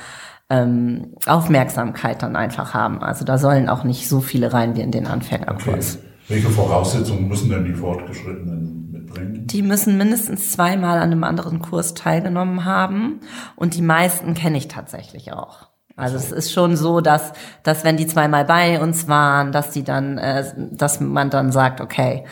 ähm, 0.48 1.14
Aufmerksamkeit 1.26 2.22
dann 2.22 2.36
einfach 2.36 2.74
haben. 2.74 3.02
Also 3.02 3.24
da 3.24 3.38
sollen 3.38 3.68
auch 3.68 3.84
nicht 3.84 4.08
so 4.08 4.20
viele 4.20 4.52
rein 4.52 4.76
wie 4.76 4.80
in 4.80 4.92
den 4.92 5.06
Anfängerkurs. 5.06 5.96
Okay. 5.96 6.05
Welche 6.28 6.48
Voraussetzungen 6.48 7.28
müssen 7.28 7.50
denn 7.50 7.64
die 7.64 7.74
Fortgeschrittenen 7.74 8.90
mitbringen? 8.90 9.46
Die 9.46 9.62
müssen 9.62 9.96
mindestens 9.96 10.50
zweimal 10.50 10.98
an 10.98 11.12
einem 11.12 11.24
anderen 11.24 11.60
Kurs 11.60 11.94
teilgenommen 11.94 12.64
haben 12.64 13.20
und 13.54 13.74
die 13.76 13.82
meisten 13.82 14.34
kenne 14.34 14.58
ich 14.58 14.68
tatsächlich 14.68 15.32
auch. 15.32 15.68
Also 15.94 16.16
es 16.16 16.30
ist 16.30 16.52
schon 16.52 16.76
so, 16.76 17.00
dass, 17.00 17.32
dass 17.62 17.84
wenn 17.84 17.96
die 17.96 18.06
zweimal 18.06 18.44
bei 18.44 18.80
uns 18.80 19.08
waren, 19.08 19.52
dass 19.52 19.70
die 19.70 19.82
dann, 19.82 20.18
äh, 20.18 20.44
dass 20.72 21.00
man 21.00 21.30
dann 21.30 21.52
sagt, 21.52 21.80
okay, 21.80 22.24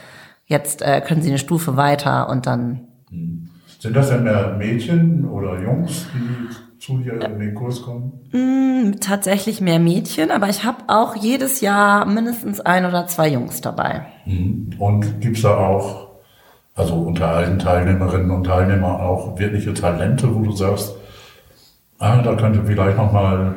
jetzt 0.44 0.82
äh, 0.82 1.00
können 1.00 1.22
sie 1.22 1.30
eine 1.30 1.38
Stufe 1.38 1.76
weiter 1.76 2.28
und 2.28 2.46
dann. 2.46 2.88
Hm. 3.08 3.48
Sind 3.78 3.96
das 3.96 4.08
denn 4.08 4.24
mehr 4.24 4.54
Mädchen 4.56 5.26
oder 5.26 5.60
Jungs, 5.62 6.06
die 6.14 6.54
zu 6.84 6.98
dir 6.98 7.20
in 7.20 7.38
den 7.38 7.54
Kurs 7.54 7.82
kommen? 7.82 8.12
Mm, 8.32 9.00
tatsächlich 9.00 9.60
mehr 9.60 9.78
Mädchen, 9.78 10.30
aber 10.30 10.48
ich 10.48 10.64
habe 10.64 10.84
auch 10.88 11.16
jedes 11.16 11.60
Jahr 11.60 12.04
mindestens 12.04 12.60
ein 12.60 12.84
oder 12.84 13.06
zwei 13.06 13.28
Jungs 13.28 13.60
dabei. 13.62 14.02
Mhm. 14.26 14.74
Und 14.78 15.20
gibt's 15.20 15.42
da 15.42 15.56
auch, 15.56 16.08
also 16.74 16.94
unter 16.94 17.28
allen 17.28 17.58
Teilnehmerinnen 17.58 18.30
und 18.30 18.44
Teilnehmern 18.44 19.00
auch 19.00 19.38
wirkliche 19.38 19.72
Talente, 19.72 20.34
wo 20.34 20.40
du 20.40 20.52
sagst, 20.52 20.94
ah, 21.98 22.20
da 22.20 22.34
könnte 22.34 22.62
vielleicht 22.64 22.98
noch 22.98 23.12
mal 23.12 23.54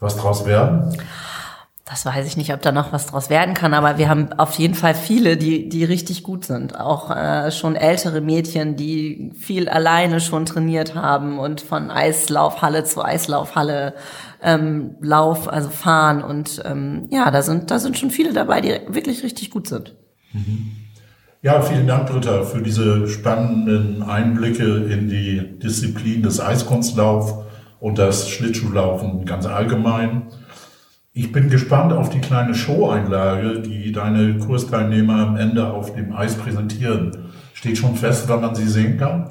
was 0.00 0.16
draus 0.16 0.44
werden? 0.46 0.96
Das 1.90 2.06
weiß 2.06 2.24
ich 2.24 2.36
nicht, 2.36 2.54
ob 2.54 2.62
da 2.62 2.70
noch 2.70 2.92
was 2.92 3.06
draus 3.06 3.30
werden 3.30 3.52
kann, 3.52 3.74
aber 3.74 3.98
wir 3.98 4.08
haben 4.08 4.32
auf 4.34 4.54
jeden 4.54 4.76
Fall 4.76 4.94
viele, 4.94 5.36
die, 5.36 5.68
die 5.68 5.82
richtig 5.82 6.22
gut 6.22 6.44
sind. 6.44 6.78
Auch 6.78 7.10
äh, 7.10 7.50
schon 7.50 7.74
ältere 7.74 8.20
Mädchen, 8.20 8.76
die 8.76 9.32
viel 9.36 9.68
alleine 9.68 10.20
schon 10.20 10.46
trainiert 10.46 10.94
haben 10.94 11.40
und 11.40 11.60
von 11.60 11.90
Eislaufhalle 11.90 12.84
zu 12.84 13.04
Eislaufhalle 13.04 13.94
ähm, 14.40 14.94
Lauf, 15.00 15.52
also 15.52 15.68
fahren. 15.68 16.22
Und 16.22 16.62
ähm, 16.64 17.08
ja, 17.10 17.28
da 17.32 17.42
sind, 17.42 17.72
da 17.72 17.80
sind 17.80 17.98
schon 17.98 18.12
viele 18.12 18.32
dabei, 18.32 18.60
die 18.60 18.72
wirklich 18.86 19.24
richtig 19.24 19.50
gut 19.50 19.66
sind. 19.66 19.96
Mhm. 20.32 20.70
Ja, 21.42 21.60
vielen 21.60 21.88
Dank, 21.88 22.08
Britta, 22.08 22.44
für 22.44 22.62
diese 22.62 23.08
spannenden 23.08 24.04
Einblicke 24.04 24.84
in 24.84 25.08
die 25.08 25.58
Disziplin 25.58 26.22
des 26.22 26.40
Eiskunstlauf 26.40 27.46
und 27.80 27.98
das 27.98 28.28
Schlittschuhlaufen 28.28 29.24
ganz 29.24 29.46
allgemein. 29.46 30.28
Ich 31.12 31.32
bin 31.32 31.50
gespannt 31.50 31.92
auf 31.92 32.08
die 32.08 32.20
kleine 32.20 32.54
Show-Einlage, 32.54 33.62
die 33.62 33.90
deine 33.90 34.38
Kursteilnehmer 34.38 35.26
am 35.26 35.36
Ende 35.36 35.72
auf 35.72 35.92
dem 35.92 36.14
Eis 36.14 36.36
präsentieren. 36.36 37.32
Steht 37.52 37.78
schon 37.78 37.96
fest, 37.96 38.28
wann 38.28 38.40
man 38.40 38.54
sie 38.54 38.68
sehen 38.68 38.96
kann? 38.96 39.28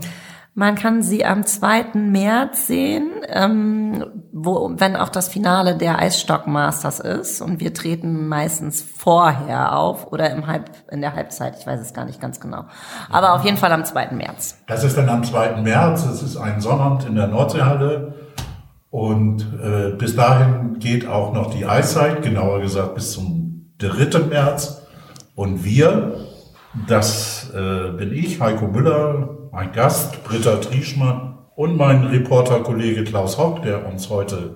Man 0.55 0.75
kann 0.75 1.01
sie 1.01 1.23
am 1.23 1.45
2. 1.45 1.93
März 1.93 2.67
sehen, 2.67 3.11
ähm, 3.29 4.03
wo, 4.33 4.73
wenn 4.75 4.97
auch 4.97 5.07
das 5.07 5.29
Finale 5.29 5.77
der 5.77 5.99
Eisstock 5.99 6.47
Masters 6.47 6.99
ist. 6.99 7.41
Und 7.41 7.61
wir 7.61 7.73
treten 7.73 8.27
meistens 8.27 8.81
vorher 8.81 9.77
auf 9.77 10.11
oder 10.11 10.31
im 10.31 10.47
Halb, 10.47 10.71
in 10.91 10.99
der 10.99 11.15
Halbzeit. 11.15 11.55
Ich 11.59 11.65
weiß 11.65 11.79
es 11.79 11.93
gar 11.93 12.03
nicht 12.03 12.19
ganz 12.19 12.41
genau. 12.41 12.65
Aber 13.09 13.35
auf 13.35 13.45
jeden 13.45 13.55
Fall 13.55 13.71
am 13.71 13.85
2. 13.85 14.11
März. 14.11 14.57
Das 14.67 14.83
ist 14.83 14.97
dann 14.97 15.07
am 15.07 15.23
2. 15.23 15.61
März. 15.61 16.05
Es 16.07 16.23
ist 16.23 16.35
ein 16.35 16.59
Sonnabend 16.59 17.05
in 17.05 17.15
der 17.15 17.27
Nordseehalle. 17.27 18.15
Und 18.89 19.41
äh, 19.63 19.91
bis 19.91 20.15
dahin 20.15 20.79
geht 20.79 21.07
auch 21.07 21.33
noch 21.33 21.53
die 21.53 21.65
Eiszeit, 21.65 22.23
genauer 22.23 22.61
gesagt 22.61 22.95
bis 22.95 23.11
zum 23.11 23.71
3. 23.77 24.19
März. 24.27 24.81
Und 25.35 25.63
wir, 25.63 26.25
das 26.87 27.51
äh, 27.53 27.91
bin 27.91 28.11
ich, 28.13 28.39
Heiko 28.39 28.67
Müller, 28.67 29.37
mein 29.51 29.71
Gast, 29.71 30.23
Britta 30.23 30.57
Trieschmann 30.57 31.37
und 31.55 31.77
mein 31.77 32.05
Reporterkollege 32.05 33.03
Klaus 33.03 33.37
Hock, 33.37 33.61
der 33.63 33.87
uns 33.87 34.09
heute 34.09 34.55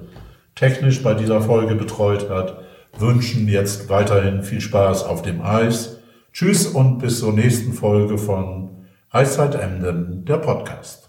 technisch 0.55 1.03
bei 1.03 1.13
dieser 1.13 1.41
Folge 1.41 1.75
betreut 1.75 2.29
hat, 2.29 2.57
wünschen 2.97 3.47
jetzt 3.47 3.89
weiterhin 3.89 4.43
viel 4.43 4.61
Spaß 4.61 5.03
auf 5.03 5.21
dem 5.21 5.41
Eis. 5.41 5.99
Tschüss 6.31 6.67
und 6.67 6.99
bis 6.99 7.19
zur 7.19 7.33
nächsten 7.33 7.73
Folge 7.73 8.17
von 8.17 8.85
Eiszeit 9.09 9.55
Emden, 9.55 10.25
der 10.25 10.37
Podcast. 10.37 11.02